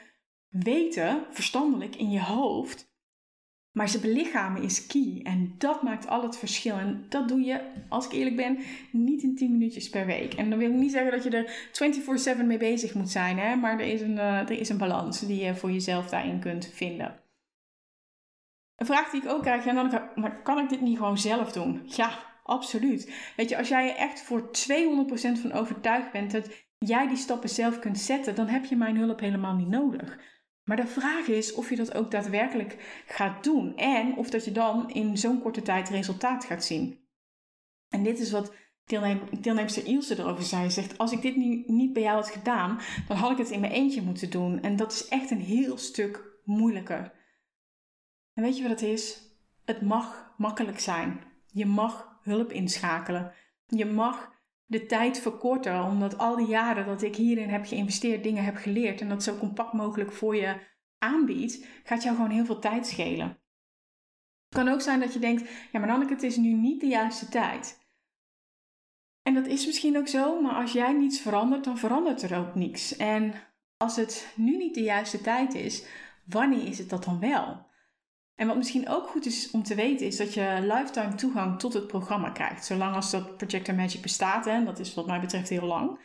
weten, 0.48 1.26
verstandelijk 1.30 1.96
in 1.96 2.10
je 2.10 2.22
hoofd, 2.22 2.94
maar 3.76 3.88
ze 3.88 4.00
belichamen 4.00 4.62
is 4.62 4.86
key 4.86 5.20
en 5.22 5.54
dat 5.58 5.82
maakt 5.82 6.08
al 6.08 6.22
het 6.22 6.38
verschil. 6.38 6.76
En 6.76 7.06
dat 7.08 7.28
doe 7.28 7.40
je, 7.40 7.60
als 7.88 8.06
ik 8.06 8.12
eerlijk 8.12 8.36
ben, 8.36 8.58
niet 8.90 9.22
in 9.22 9.36
10 9.36 9.52
minuutjes 9.52 9.90
per 9.90 10.06
week. 10.06 10.34
En 10.34 10.50
dan 10.50 10.58
wil 10.58 10.70
ik 10.70 10.76
niet 10.76 10.92
zeggen 10.92 11.10
dat 11.10 11.22
je 11.22 11.30
er 11.30 11.70
24/7 12.36 12.46
mee 12.46 12.58
bezig 12.58 12.94
moet 12.94 13.10
zijn, 13.10 13.38
hè? 13.38 13.56
maar 13.56 13.72
er 13.72 13.86
is, 13.86 14.00
een, 14.00 14.16
uh, 14.16 14.38
er 14.38 14.58
is 14.58 14.68
een 14.68 14.78
balans 14.78 15.20
die 15.20 15.44
je 15.44 15.54
voor 15.54 15.72
jezelf 15.72 16.08
daarin 16.08 16.40
kunt 16.40 16.70
vinden. 16.72 17.20
Een 18.76 18.86
vraag 18.86 19.10
die 19.10 19.22
ik 19.22 19.28
ook 19.28 19.42
krijg, 19.42 19.64
ja, 19.64 19.72
dan, 19.72 20.00
maar 20.14 20.42
kan 20.42 20.58
ik 20.58 20.68
dit 20.68 20.80
niet 20.80 20.96
gewoon 20.96 21.18
zelf 21.18 21.52
doen? 21.52 21.82
Ja, 21.86 22.18
absoluut. 22.42 23.32
Weet 23.36 23.48
je, 23.48 23.56
als 23.58 23.68
jij 23.68 23.90
er 23.90 23.96
echt 23.96 24.22
voor 24.22 24.50
200% 24.50 25.40
van 25.40 25.52
overtuigd 25.52 26.12
bent 26.12 26.30
dat 26.30 26.64
jij 26.78 27.08
die 27.08 27.16
stappen 27.16 27.48
zelf 27.48 27.78
kunt 27.78 27.98
zetten, 27.98 28.34
dan 28.34 28.48
heb 28.48 28.64
je 28.64 28.76
mijn 28.76 28.96
hulp 28.96 29.20
helemaal 29.20 29.54
niet 29.54 29.68
nodig. 29.68 30.18
Maar 30.66 30.76
de 30.76 30.86
vraag 30.86 31.26
is 31.26 31.52
of 31.52 31.70
je 31.70 31.76
dat 31.76 31.94
ook 31.94 32.10
daadwerkelijk 32.10 33.02
gaat 33.06 33.44
doen 33.44 33.76
en 33.76 34.16
of 34.16 34.30
dat 34.30 34.44
je 34.44 34.52
dan 34.52 34.90
in 34.90 35.18
zo'n 35.18 35.40
korte 35.40 35.62
tijd 35.62 35.88
resultaat 35.88 36.44
gaat 36.44 36.64
zien. 36.64 36.98
En 37.88 38.02
dit 38.02 38.18
is 38.18 38.30
wat 38.30 38.54
deelnemster 39.40 39.86
Ilse 39.86 40.18
erover 40.18 40.44
zei. 40.44 40.64
Ze 40.64 40.80
zegt, 40.80 40.98
als 40.98 41.12
ik 41.12 41.22
dit 41.22 41.36
nu 41.36 41.64
niet 41.66 41.92
bij 41.92 42.02
jou 42.02 42.16
had 42.16 42.30
gedaan, 42.30 42.80
dan 43.08 43.16
had 43.16 43.30
ik 43.30 43.38
het 43.38 43.50
in 43.50 43.60
mijn 43.60 43.72
eentje 43.72 44.02
moeten 44.02 44.30
doen. 44.30 44.62
En 44.62 44.76
dat 44.76 44.92
is 44.92 45.08
echt 45.08 45.30
een 45.30 45.40
heel 45.40 45.78
stuk 45.78 46.40
moeilijker. 46.44 47.12
En 48.34 48.42
weet 48.42 48.56
je 48.56 48.62
wat 48.62 48.70
het 48.70 48.82
is? 48.82 49.20
Het 49.64 49.82
mag 49.82 50.34
makkelijk 50.36 50.80
zijn. 50.80 51.20
Je 51.46 51.66
mag 51.66 52.18
hulp 52.22 52.52
inschakelen. 52.52 53.32
Je 53.66 53.84
mag 53.84 54.35
de 54.66 54.86
tijd 54.86 55.18
verkorten, 55.18 55.84
omdat 55.84 56.18
al 56.18 56.36
die 56.36 56.46
jaren 56.46 56.86
dat 56.86 57.02
ik 57.02 57.16
hierin 57.16 57.48
heb 57.48 57.66
geïnvesteerd, 57.66 58.22
dingen 58.22 58.44
heb 58.44 58.56
geleerd 58.56 59.00
en 59.00 59.08
dat 59.08 59.22
zo 59.22 59.38
compact 59.38 59.72
mogelijk 59.72 60.12
voor 60.12 60.36
je 60.36 60.60
aanbiedt, 60.98 61.66
gaat 61.84 62.02
jou 62.02 62.16
gewoon 62.16 62.30
heel 62.30 62.44
veel 62.44 62.58
tijd 62.58 62.86
schelen. 62.86 63.28
Het 64.48 64.64
kan 64.64 64.68
ook 64.68 64.80
zijn 64.80 65.00
dat 65.00 65.12
je 65.12 65.18
denkt, 65.18 65.50
ja 65.72 65.80
maar 65.80 65.90
Anneke, 65.90 66.12
het 66.12 66.22
is 66.22 66.36
nu 66.36 66.52
niet 66.52 66.80
de 66.80 66.86
juiste 66.86 67.28
tijd. 67.28 67.84
En 69.22 69.34
dat 69.34 69.46
is 69.46 69.66
misschien 69.66 69.96
ook 69.96 70.08
zo, 70.08 70.40
maar 70.40 70.54
als 70.54 70.72
jij 70.72 70.92
niets 70.92 71.20
verandert, 71.20 71.64
dan 71.64 71.78
verandert 71.78 72.22
er 72.22 72.38
ook 72.38 72.54
niets. 72.54 72.96
En 72.96 73.34
als 73.76 73.96
het 73.96 74.32
nu 74.36 74.56
niet 74.56 74.74
de 74.74 74.82
juiste 74.82 75.20
tijd 75.20 75.54
is, 75.54 75.86
wanneer 76.24 76.66
is 76.66 76.78
het 76.78 76.90
dat 76.90 77.04
dan 77.04 77.20
wel? 77.20 77.65
En 78.36 78.46
wat 78.46 78.56
misschien 78.56 78.88
ook 78.88 79.06
goed 79.08 79.26
is 79.26 79.50
om 79.50 79.62
te 79.62 79.74
weten, 79.74 80.06
is 80.06 80.16
dat 80.16 80.34
je 80.34 80.58
lifetime 80.60 81.14
toegang 81.14 81.58
tot 81.58 81.72
het 81.72 81.86
programma 81.86 82.30
krijgt. 82.30 82.64
Zolang 82.64 82.94
als 82.94 83.10
dat 83.10 83.36
Projector 83.36 83.74
Magic 83.74 84.02
bestaat, 84.02 84.46
en 84.46 84.64
dat 84.64 84.78
is 84.78 84.94
wat 84.94 85.06
mij 85.06 85.20
betreft 85.20 85.48
heel 85.48 85.66
lang. 85.66 85.98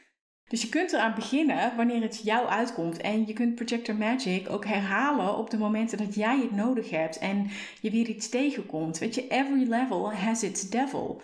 Dus 0.51 0.61
je 0.61 0.69
kunt 0.69 0.93
eraan 0.93 1.15
beginnen 1.15 1.75
wanneer 1.75 2.01
het 2.01 2.21
jou 2.23 2.47
uitkomt. 2.47 2.97
En 2.97 3.27
je 3.27 3.33
kunt 3.33 3.55
Projector 3.55 3.95
Magic 3.95 4.49
ook 4.49 4.65
herhalen 4.65 5.37
op 5.37 5.49
de 5.49 5.57
momenten 5.57 5.97
dat 5.97 6.15
jij 6.15 6.39
het 6.39 6.51
nodig 6.51 6.89
hebt 6.89 7.17
en 7.17 7.49
je 7.81 7.91
weer 7.91 8.07
iets 8.07 8.29
tegenkomt. 8.29 8.97
Weet 8.97 9.15
je, 9.15 9.27
every 9.27 9.69
level 9.69 10.13
has 10.13 10.43
its 10.43 10.69
devil. 10.69 11.21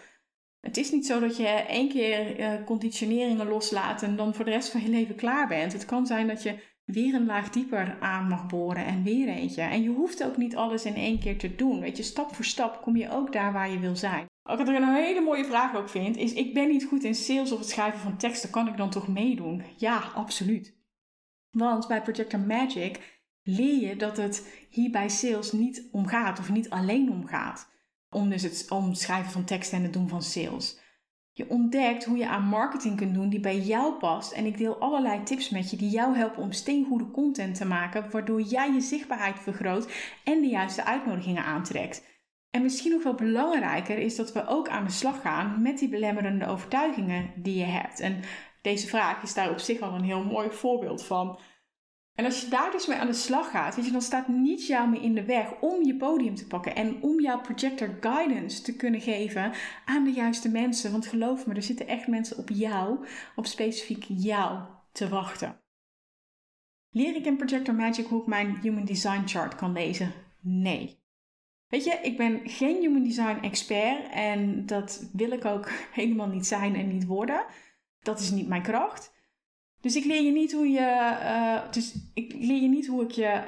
Het 0.60 0.78
is 0.78 0.92
niet 0.92 1.06
zo 1.06 1.20
dat 1.20 1.38
je 1.38 1.48
één 1.48 1.90
keer 1.90 2.40
uh, 2.40 2.66
conditioneringen 2.66 3.48
loslaat 3.48 4.04
en 4.04 4.16
dan 4.16 4.34
voor 4.34 4.46
de 4.46 4.52
rest 4.52 4.70
van 4.70 4.82
je 4.82 4.90
leven 4.90 5.16
klaar 5.16 5.48
bent. 5.48 5.74
Het 5.74 5.86
kan 5.86 6.06
zijn 6.06 6.28
dat 6.28 6.44
je 6.44 6.60
weer 6.88 7.14
een 7.14 7.26
laag 7.26 7.50
dieper 7.50 7.98
aan 8.00 8.28
mag 8.28 8.46
boren 8.46 8.86
en 8.86 9.04
weer 9.04 9.28
eentje. 9.28 9.62
En 9.62 9.82
je 9.82 9.90
hoeft 9.90 10.24
ook 10.24 10.38
niet 10.38 10.56
alles 10.56 10.86
in 10.86 10.96
één 10.96 11.20
keer 11.20 11.38
te 11.38 11.56
doen. 11.56 11.80
Weet 11.80 11.98
je, 11.98 12.04
stap 12.04 12.36
voor 12.36 12.46
stap 12.46 12.82
kom 12.82 12.96
je 12.96 13.12
ook 13.12 13.34
daar 13.34 13.54
waar 13.54 13.70
je 13.70 13.80
wil 13.80 13.96
zijn. 13.96 14.26
Wat 14.42 14.60
ik 14.60 14.68
er 14.68 14.76
een 14.76 14.94
hele 14.94 15.22
mooie 15.22 15.46
vraag 15.46 15.76
ook 15.76 15.90
vind, 15.90 16.18
is: 16.18 16.34
ik 16.34 16.54
ben 16.54 16.68
niet 16.68 16.86
goed 16.86 17.04
in 17.04 17.16
sales 17.16 17.52
of 17.52 17.60
het 17.60 17.70
schrijven 17.70 18.00
van 18.00 18.18
teksten, 18.18 18.50
kan 18.50 18.68
ik 18.68 18.78
dan 18.78 18.90
toch 18.90 19.08
meedoen? 19.08 19.64
Ja, 19.78 19.98
absoluut. 20.16 20.76
Want 21.50 21.88
bij 21.88 22.02
Projector 22.02 22.40
Magic 22.40 23.22
leer 23.44 23.88
je 23.88 23.96
dat 23.96 24.18
het 24.18 24.68
hier 24.70 24.92
bij 24.92 25.10
sales 25.10 25.52
niet 25.52 25.88
om 25.92 26.08
gaat 26.08 26.40
of 26.40 26.50
niet 26.50 26.70
alleen 26.70 27.12
om 27.12 27.26
gaat. 27.26 27.70
Om 28.10 28.30
dus 28.30 28.42
het, 28.42 28.66
om 28.70 28.94
schrijven 28.94 29.32
van 29.32 29.44
teksten 29.44 29.78
en 29.78 29.84
het 29.84 29.94
doen 29.94 30.10
van 30.10 30.22
sales. 30.22 30.80
Je 31.38 31.50
ontdekt 31.50 32.06
hoe 32.06 32.18
je 32.18 32.28
aan 32.28 32.44
marketing 32.44 32.98
kunt 32.98 33.14
doen 33.14 33.30
die 33.30 33.40
bij 33.40 33.60
jou 33.60 33.94
past. 33.94 34.32
En 34.32 34.46
ik 34.46 34.58
deel 34.58 34.78
allerlei 34.78 35.24
tips 35.24 35.50
met 35.50 35.70
je 35.72 35.78
die 35.78 35.90
jou 35.90 36.16
helpen 36.16 36.44
om 36.44 36.52
steengoede 36.52 37.12
content 37.12 37.56
te 37.56 37.66
maken, 37.66 38.12
waardoor 38.12 38.42
jij 38.42 38.74
je 38.74 38.82
zichtbaarheid 38.82 39.40
vergroot 39.40 39.92
en 40.24 40.42
de 40.42 40.48
juiste 40.48 40.84
uitnodigingen 40.84 41.44
aantrekt. 41.44 42.04
En 42.50 42.62
misschien 42.62 42.92
nog 42.92 43.04
wel 43.04 43.14
belangrijker 43.14 43.98
is 43.98 44.16
dat 44.16 44.34
we 44.34 44.48
ook 44.48 44.70
aan 44.70 44.84
de 44.84 44.92
slag 44.92 45.22
gaan 45.22 45.62
met 45.62 45.80
die 45.80 45.90
belemmerende 45.90 46.48
overtuigingen 46.48 47.32
die 47.36 47.58
je 47.58 47.66
hebt. 47.66 48.00
En 48.00 48.20
deze 48.62 48.88
vraag 48.88 49.24
is 49.24 49.34
daar 49.34 49.50
op 49.50 49.60
zich 49.60 49.80
al 49.80 49.94
een 49.94 50.04
heel 50.04 50.24
mooi 50.24 50.52
voorbeeld 50.52 51.06
van. 51.06 51.40
En 52.18 52.26
als 52.26 52.42
je 52.42 52.48
daar 52.48 52.72
dus 52.72 52.88
mee 52.88 52.98
aan 52.98 53.08
de 53.08 53.14
slag 53.14 53.50
gaat, 53.52 53.76
weet 53.76 53.86
je, 53.86 53.92
dan 53.92 54.02
staat 54.02 54.28
niets 54.28 54.68
jou 54.68 54.90
meer 54.90 55.02
in 55.02 55.16
de 55.16 55.26
weg 55.26 55.60
om 55.60 55.84
je 55.84 55.96
podium 55.96 56.36
te 56.36 56.48
pakken 56.48 56.76
en 56.76 57.02
om 57.02 57.22
jouw 57.22 57.42
projector 57.42 57.98
guidance 58.00 58.62
te 58.62 58.76
kunnen 58.76 59.02
geven 59.02 59.52
aan 59.86 60.04
de 60.04 60.12
juiste 60.12 60.50
mensen. 60.50 60.92
Want 60.92 61.08
geloof 61.08 61.46
me, 61.46 61.54
er 61.54 61.64
zitten 61.64 61.88
echt 61.88 62.08
mensen 62.08 62.38
op 62.38 62.50
jou, 62.50 63.06
op 63.36 63.46
specifiek 63.46 64.06
jou, 64.08 64.60
te 64.92 65.10
wachten. 65.10 65.60
Leer 66.90 67.16
ik 67.16 67.26
in 67.26 67.38
Projector 67.38 67.76
Magic 67.76 68.06
hoe 68.06 68.22
ik 68.22 68.28
mijn 68.28 68.60
Human 68.62 68.86
Design 68.86 69.24
Chart 69.26 69.56
kan 69.56 69.72
lezen? 69.72 70.14
Nee. 70.40 71.00
Weet 71.68 71.84
je, 71.84 72.00
ik 72.02 72.18
ben 72.18 72.42
geen 72.44 72.82
Human 72.82 73.04
Design 73.04 73.40
expert 73.42 74.10
en 74.10 74.66
dat 74.66 75.10
wil 75.14 75.32
ik 75.32 75.46
ook 75.46 75.70
helemaal 76.00 76.28
niet 76.28 76.48
zijn 76.48 76.76
en 76.76 76.88
niet 76.88 77.06
worden. 77.06 77.46
Dat 78.00 78.20
is 78.20 78.32
niet 78.32 78.48
mijn 78.48 78.62
kracht. 78.62 79.16
Dus 79.82 79.96
ik 79.96 80.06
leer 80.06 80.22
je 80.22 80.32
niet 80.32 80.54
hoe 80.54 80.70
je. 80.70 81.18
Uh, 81.24 81.72
dus 81.72 81.94
ik 82.14 82.34
leer 82.34 82.62
je 82.62 82.68
niet 82.68 82.88
hoe 82.88 83.04
ik 83.04 83.12
je. 83.12 83.42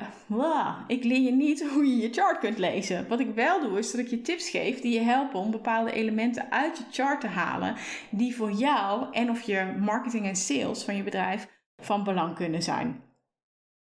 Ik 0.87 1.03
leer 1.03 1.21
je 1.21 1.31
niet 1.31 1.69
hoe 1.69 1.85
je 1.85 1.97
je 1.97 2.13
chart 2.13 2.39
kunt 2.39 2.57
lezen. 2.57 3.07
Wat 3.07 3.19
ik 3.19 3.33
wel 3.33 3.61
doe, 3.61 3.77
is 3.77 3.91
dat 3.91 3.99
ik 4.01 4.07
je 4.07 4.21
tips 4.21 4.49
geef 4.49 4.81
die 4.81 4.93
je 4.93 5.01
helpen 5.01 5.39
om 5.39 5.51
bepaalde 5.51 5.91
elementen 5.91 6.51
uit 6.51 6.77
je 6.77 6.83
chart 6.91 7.21
te 7.21 7.27
halen. 7.27 7.75
Die 8.09 8.35
voor 8.35 8.51
jou 8.51 9.13
en 9.13 9.29
of 9.29 9.41
je 9.41 9.75
marketing 9.79 10.25
en 10.25 10.35
sales 10.35 10.83
van 10.83 10.95
je 10.95 11.03
bedrijf 11.03 11.47
van 11.77 12.03
belang 12.03 12.35
kunnen 12.35 12.63
zijn. 12.63 13.03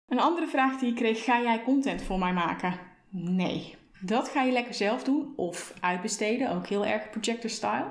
Een 0.06 0.20
andere 0.20 0.46
vraag 0.46 0.78
die 0.78 0.90
ik 0.90 0.96
kreeg: 0.96 1.24
ga 1.24 1.40
jij 1.40 1.62
content 1.62 2.02
voor 2.02 2.18
mij 2.18 2.32
maken? 2.32 2.74
Nee. 3.10 3.78
Dat 4.02 4.28
ga 4.28 4.42
je 4.42 4.52
lekker 4.52 4.74
zelf 4.74 5.04
doen 5.04 5.32
of 5.36 5.74
uitbesteden, 5.80 6.50
ook 6.50 6.66
heel 6.66 6.86
erg 6.86 7.10
projector 7.10 7.50
style. 7.50 7.90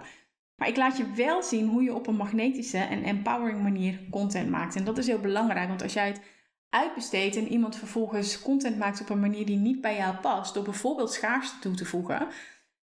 Maar 0.60 0.68
ik 0.68 0.78
laat 0.78 0.98
je 0.98 1.12
wel 1.16 1.44
zien 1.44 1.68
hoe 1.68 1.84
je 1.84 1.96
op 1.96 2.08
een 2.08 2.16
magnetische 2.16 2.78
en 2.78 3.04
empowering 3.04 3.62
manier 3.62 4.00
content 4.12 4.50
maakt. 4.50 4.76
En 4.76 4.84
dat 4.84 4.98
is 4.98 5.08
heel 5.08 5.20
belangrijk, 5.20 5.68
want 5.68 5.84
als 5.84 5.94
jij 5.94 6.08
het 6.08 6.22
uitbesteedt 6.70 7.36
en 7.36 7.48
iemand 7.48 7.76
vervolgens 7.76 8.42
content 8.42 8.78
maakt 8.78 9.02
op 9.02 9.10
een 9.10 9.20
manier 9.20 9.46
die 9.46 9.58
niet 9.58 9.82
bij 9.82 9.96
jou 9.98 10.16
past, 10.16 10.54
door 10.54 10.64
bijvoorbeeld 10.64 11.14
schaarste 11.14 11.60
toe 11.60 11.76
te 11.76 11.86
voegen, 11.86 12.28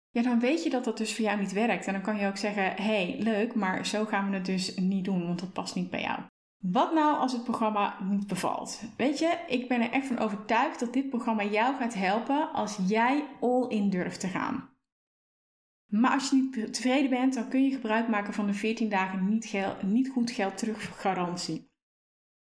ja, 0.10 0.21
dan 0.21 0.39
weet 0.39 0.63
je 0.63 0.69
dat 0.69 0.84
dat 0.84 0.97
dus 0.97 1.15
voor 1.15 1.26
jou 1.26 1.39
niet 1.39 1.52
werkt. 1.52 1.88
En 1.88 1.93
dan 1.93 2.02
kan 2.02 2.17
je 2.17 2.28
ook 2.28 2.38
zeggen: 2.38 2.73
hey, 2.76 3.15
leuk, 3.19 3.56
maar 3.56 3.86
zo 3.86 4.06
gaan 4.06 4.30
we 4.30 4.36
het 4.36 4.45
dus 4.45 4.76
niet 4.76 5.06
doen, 5.06 5.28
want 5.28 5.39
dat 5.39 5.54
past 5.54 5.76
niet 5.76 5.89
bij 5.89 6.02
jou. 6.02 6.19
Wat 6.58 6.93
nou 6.93 7.17
als 7.17 7.32
het 7.32 7.43
programma 7.43 7.97
niet 8.10 8.28
bevalt? 8.28 8.82
Weet 8.97 9.19
je, 9.19 9.38
ik 9.47 9.67
ben 9.67 9.82
er 9.82 9.91
echt 9.91 10.08
van 10.08 10.19
overtuigd 10.19 10.80
dat 10.80 10.93
dit 10.93 11.10
programma 11.10 11.43
jou 11.43 11.76
gaat 11.76 11.93
helpen 11.93 12.54
als 12.54 12.80
jij 12.88 13.23
all 13.41 13.65
in 13.67 13.89
durft 13.89 14.19
te 14.19 14.28
gaan. 14.28 14.69
Maar 15.99 16.12
als 16.12 16.29
je 16.29 16.36
niet 16.36 16.73
tevreden 16.73 17.10
bent, 17.10 17.34
dan 17.34 17.49
kun 17.49 17.63
je 17.63 17.71
gebruik 17.71 18.08
maken 18.08 18.34
van 18.34 18.45
de 18.45 18.53
14 18.53 18.89
dagen 18.89 19.29
niet, 19.29 19.53
niet 19.82 20.10
goed 20.10 20.32
geld 20.32 20.58
terug 20.58 21.01
garantie. 21.01 21.71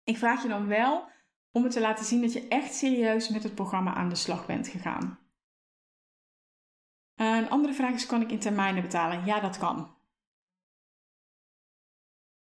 Ik 0.03 0.17
vraag 0.17 0.41
je 0.41 0.47
dan 0.47 0.67
wel 0.67 1.09
om 1.51 1.63
het 1.63 1.71
te 1.71 1.79
laten 1.79 2.05
zien 2.05 2.21
dat 2.21 2.33
je 2.33 2.47
echt 2.47 2.73
serieus 2.73 3.29
met 3.29 3.43
het 3.43 3.55
programma 3.55 3.93
aan 3.93 4.09
de 4.09 4.15
slag 4.15 4.45
bent 4.45 4.67
gegaan. 4.67 5.19
Een 7.15 7.49
andere 7.49 7.73
vraag 7.73 7.93
is: 7.93 8.05
kan 8.05 8.21
ik 8.21 8.31
in 8.31 8.39
termijnen 8.39 8.81
betalen? 8.81 9.25
Ja, 9.25 9.39
dat 9.39 9.57
kan. 9.57 9.97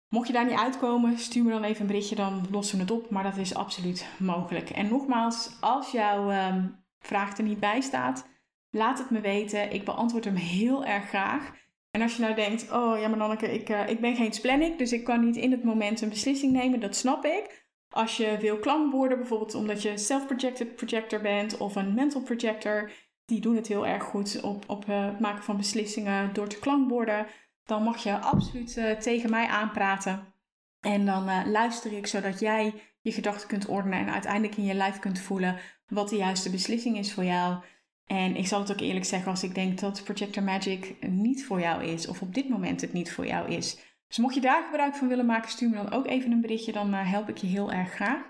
Mocht 0.08 0.26
je 0.26 0.32
daar 0.32 0.46
niet 0.46 0.58
uitkomen, 0.58 1.18
stuur 1.18 1.44
me 1.44 1.50
dan 1.50 1.64
even 1.64 1.80
een 1.80 1.86
berichtje, 1.86 2.16
dan 2.16 2.46
lossen 2.50 2.76
we 2.76 2.82
het 2.82 2.92
op. 2.92 3.10
Maar 3.10 3.22
dat 3.22 3.36
is 3.36 3.54
absoluut 3.54 4.08
mogelijk. 4.18 4.70
En 4.70 4.88
nogmaals, 4.88 5.60
als 5.60 5.90
jouw 5.90 6.48
um, 6.48 6.84
vraag 6.98 7.38
er 7.38 7.44
niet 7.44 7.60
bij 7.60 7.80
staat, 7.80 8.34
laat 8.70 8.98
het 8.98 9.10
me 9.10 9.20
weten. 9.20 9.72
Ik 9.72 9.84
beantwoord 9.84 10.24
hem 10.24 10.34
heel 10.34 10.84
erg 10.84 11.08
graag. 11.08 11.52
En 11.90 12.02
als 12.02 12.16
je 12.16 12.22
nou 12.22 12.34
denkt, 12.34 12.72
oh 12.72 12.98
ja 12.98 13.08
maar 13.08 13.18
Nanneke, 13.18 13.52
ik, 13.52 13.70
uh, 13.70 13.88
ik 13.88 14.00
ben 14.00 14.16
geen 14.16 14.32
splenic, 14.32 14.78
dus 14.78 14.92
ik 14.92 15.04
kan 15.04 15.24
niet 15.24 15.36
in 15.36 15.50
het 15.50 15.64
moment 15.64 16.00
een 16.00 16.08
beslissing 16.08 16.52
nemen, 16.52 16.80
dat 16.80 16.96
snap 16.96 17.24
ik. 17.24 17.64
Als 17.88 18.16
je 18.16 18.36
wil 18.40 18.58
klank 18.58 18.92
worden, 18.92 19.18
bijvoorbeeld 19.18 19.54
omdat 19.54 19.82
je 19.82 19.98
self-projected 19.98 20.76
projector 20.76 21.20
bent 21.20 21.56
of 21.56 21.76
een 21.76 21.94
mental 21.94 22.22
projector, 22.22 22.90
die 23.24 23.40
doen 23.40 23.56
het 23.56 23.66
heel 23.66 23.86
erg 23.86 24.02
goed 24.02 24.40
op, 24.40 24.64
op 24.66 24.88
uh, 24.88 25.04
het 25.04 25.20
maken 25.20 25.42
van 25.42 25.56
beslissingen 25.56 26.32
door 26.32 26.48
te 26.48 26.58
klankborden 26.58 27.26
dan 27.66 27.82
mag 27.82 28.02
je 28.02 28.18
absoluut 28.18 28.76
uh, 28.76 28.90
tegen 28.90 29.30
mij 29.30 29.46
aanpraten. 29.46 30.34
En 30.80 31.06
dan 31.06 31.50
luister 31.50 31.92
ik 31.92 32.06
zodat 32.06 32.40
jij 32.40 32.74
je 33.00 33.12
gedachten 33.12 33.48
kunt 33.48 33.66
ordenen 33.66 33.98
en 33.98 34.12
uiteindelijk 34.12 34.56
in 34.56 34.64
je 34.64 34.74
lijf 34.74 34.98
kunt 34.98 35.18
voelen 35.18 35.58
wat 35.86 36.08
de 36.08 36.16
juiste 36.16 36.50
beslissing 36.50 36.98
is 36.98 37.12
voor 37.12 37.24
jou. 37.24 37.64
En 38.06 38.36
ik 38.36 38.46
zal 38.46 38.60
het 38.60 38.72
ook 38.72 38.80
eerlijk 38.80 39.04
zeggen 39.04 39.30
als 39.30 39.42
ik 39.42 39.54
denk 39.54 39.80
dat 39.80 40.04
Projector 40.04 40.42
Magic 40.42 41.08
niet 41.08 41.46
voor 41.46 41.60
jou 41.60 41.84
is 41.84 42.08
of 42.08 42.22
op 42.22 42.34
dit 42.34 42.48
moment 42.48 42.80
het 42.80 42.92
niet 42.92 43.12
voor 43.12 43.26
jou 43.26 43.50
is. 43.50 43.78
Dus 44.08 44.18
mocht 44.18 44.34
je 44.34 44.40
daar 44.40 44.64
gebruik 44.64 44.94
van 44.94 45.08
willen 45.08 45.26
maken, 45.26 45.50
stuur 45.50 45.68
me 45.68 45.76
dan 45.76 45.92
ook 45.92 46.06
even 46.06 46.32
een 46.32 46.40
berichtje, 46.40 46.72
dan 46.72 46.94
uh, 46.94 47.10
help 47.10 47.28
ik 47.28 47.36
je 47.36 47.46
heel 47.46 47.72
erg 47.72 47.90
graag. 47.90 48.22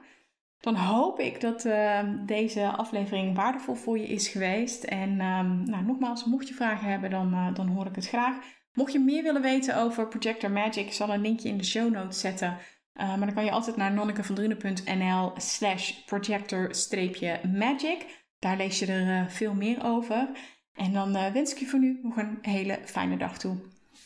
Dan 0.61 0.75
hoop 0.75 1.21
ik 1.21 1.41
dat 1.41 1.65
uh, 1.65 2.01
deze 2.27 2.69
aflevering 2.69 3.37
waardevol 3.37 3.75
voor 3.75 3.99
je 3.99 4.07
is 4.07 4.29
geweest. 4.29 4.85
En 4.85 5.11
um, 5.11 5.63
nou, 5.65 5.85
nogmaals, 5.85 6.25
mocht 6.25 6.49
je 6.49 6.55
vragen 6.55 6.91
hebben, 6.91 7.11
dan, 7.11 7.33
uh, 7.33 7.55
dan 7.55 7.69
hoor 7.69 7.87
ik 7.87 7.95
het 7.95 8.09
graag. 8.09 8.37
Mocht 8.73 8.93
je 8.93 8.99
meer 8.99 9.23
willen 9.23 9.43
weten 9.43 9.77
over 9.77 10.09
Projector 10.09 10.51
Magic, 10.51 10.87
ik 10.87 10.93
zal 10.93 11.13
een 11.13 11.21
linkje 11.21 11.49
in 11.49 11.59
de 11.59 11.65
show 11.65 11.93
notes 11.93 12.21
zetten. 12.21 12.59
Uh, 13.01 13.09
maar 13.09 13.27
dan 13.27 13.35
kan 13.35 13.45
je 13.45 13.51
altijd 13.51 13.77
naar 13.77 13.93
nonnekevandrune.nl 13.93 15.33
slash 15.37 15.91
projector-magic. 15.91 18.25
Daar 18.47 18.57
lees 18.57 18.79
je 18.79 18.87
er 18.87 19.23
uh, 19.23 19.29
veel 19.29 19.55
meer 19.55 19.85
over. 19.85 20.29
En 20.75 20.93
dan 20.93 21.17
uh, 21.17 21.33
wens 21.33 21.53
ik 21.53 21.59
je 21.59 21.67
voor 21.67 21.79
nu 21.79 22.01
nog 22.03 22.17
een 22.17 22.39
hele 22.43 22.79
fijne 22.85 23.17
dag 23.17 23.39
toe. 23.39 23.57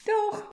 Doeg! 0.05 0.53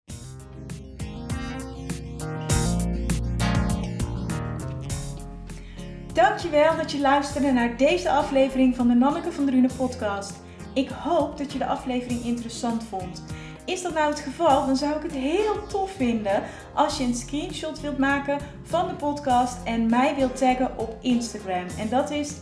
Dankjewel 6.14 6.76
dat 6.76 6.92
je 6.92 7.00
luisterde 7.00 7.52
naar 7.52 7.78
deze 7.78 8.10
aflevering 8.10 8.76
van 8.76 8.88
de 8.88 8.94
Nanneke 8.94 9.32
van 9.32 9.46
Drune 9.46 9.70
podcast. 9.78 10.44
Ik 10.74 10.90
hoop 10.90 11.38
dat 11.38 11.52
je 11.52 11.58
de 11.58 11.66
aflevering 11.66 12.24
interessant 12.24 12.84
vond. 12.84 13.24
Is 13.68 13.82
dat 13.82 13.94
nou 13.94 14.10
het 14.10 14.20
geval, 14.20 14.66
dan 14.66 14.76
zou 14.76 14.96
ik 14.96 15.04
het 15.04 15.12
heel 15.12 15.68
tof 15.68 15.92
vinden 15.92 16.44
als 16.74 16.98
je 16.98 17.04
een 17.04 17.16
screenshot 17.16 17.82
wilt 17.82 17.98
maken 17.98 18.40
van 18.64 18.88
de 18.88 18.94
podcast 18.94 19.58
en 19.64 19.90
mij 19.90 20.16
wilt 20.16 20.38
taggen 20.38 20.78
op 20.78 20.98
Instagram. 21.02 21.66
En 21.80 21.90
dat 21.90 22.12
is 22.12 22.34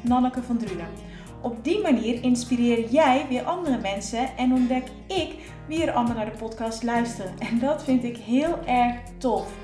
Nanneke 0.00 0.42
van 0.42 0.58
Drunen. 0.58 0.88
Op 1.42 1.64
die 1.64 1.82
manier 1.82 2.22
inspireer 2.22 2.90
jij 2.90 3.26
weer 3.28 3.42
andere 3.42 3.78
mensen 3.78 4.36
en 4.36 4.52
ontdek 4.52 4.86
ik 5.06 5.34
wie 5.68 5.82
er 5.84 5.92
allemaal 5.92 6.16
naar 6.16 6.32
de 6.32 6.38
podcast 6.38 6.82
luisteren. 6.82 7.38
En 7.38 7.58
dat 7.58 7.84
vind 7.84 8.04
ik 8.04 8.16
heel 8.16 8.58
erg 8.66 8.94
tof. 9.18 9.63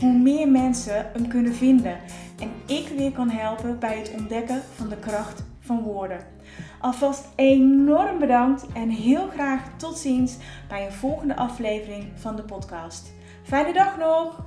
hoe 0.00 0.12
meer 0.12 0.48
mensen 0.48 1.10
hem 1.12 1.28
kunnen 1.28 1.54
vinden. 1.54 1.98
En 2.38 2.50
ik 2.66 2.88
weer 2.96 3.12
kan 3.12 3.30
helpen 3.30 3.78
bij 3.78 3.98
het 3.98 4.14
ontdekken 4.18 4.62
van 4.74 4.88
de 4.88 4.96
kracht 4.96 5.44
van 5.60 5.82
woorden. 5.82 6.20
Alvast 6.80 7.28
enorm 7.34 8.18
bedankt 8.18 8.66
en 8.72 8.88
heel 8.88 9.28
graag 9.28 9.60
tot 9.76 9.98
ziens 9.98 10.36
bij 10.68 10.86
een 10.86 10.92
volgende 10.92 11.36
aflevering 11.36 12.04
van 12.14 12.36
de 12.36 12.42
podcast. 12.42 13.12
Fijne 13.42 13.72
dag 13.72 13.98
nog! 13.98 14.44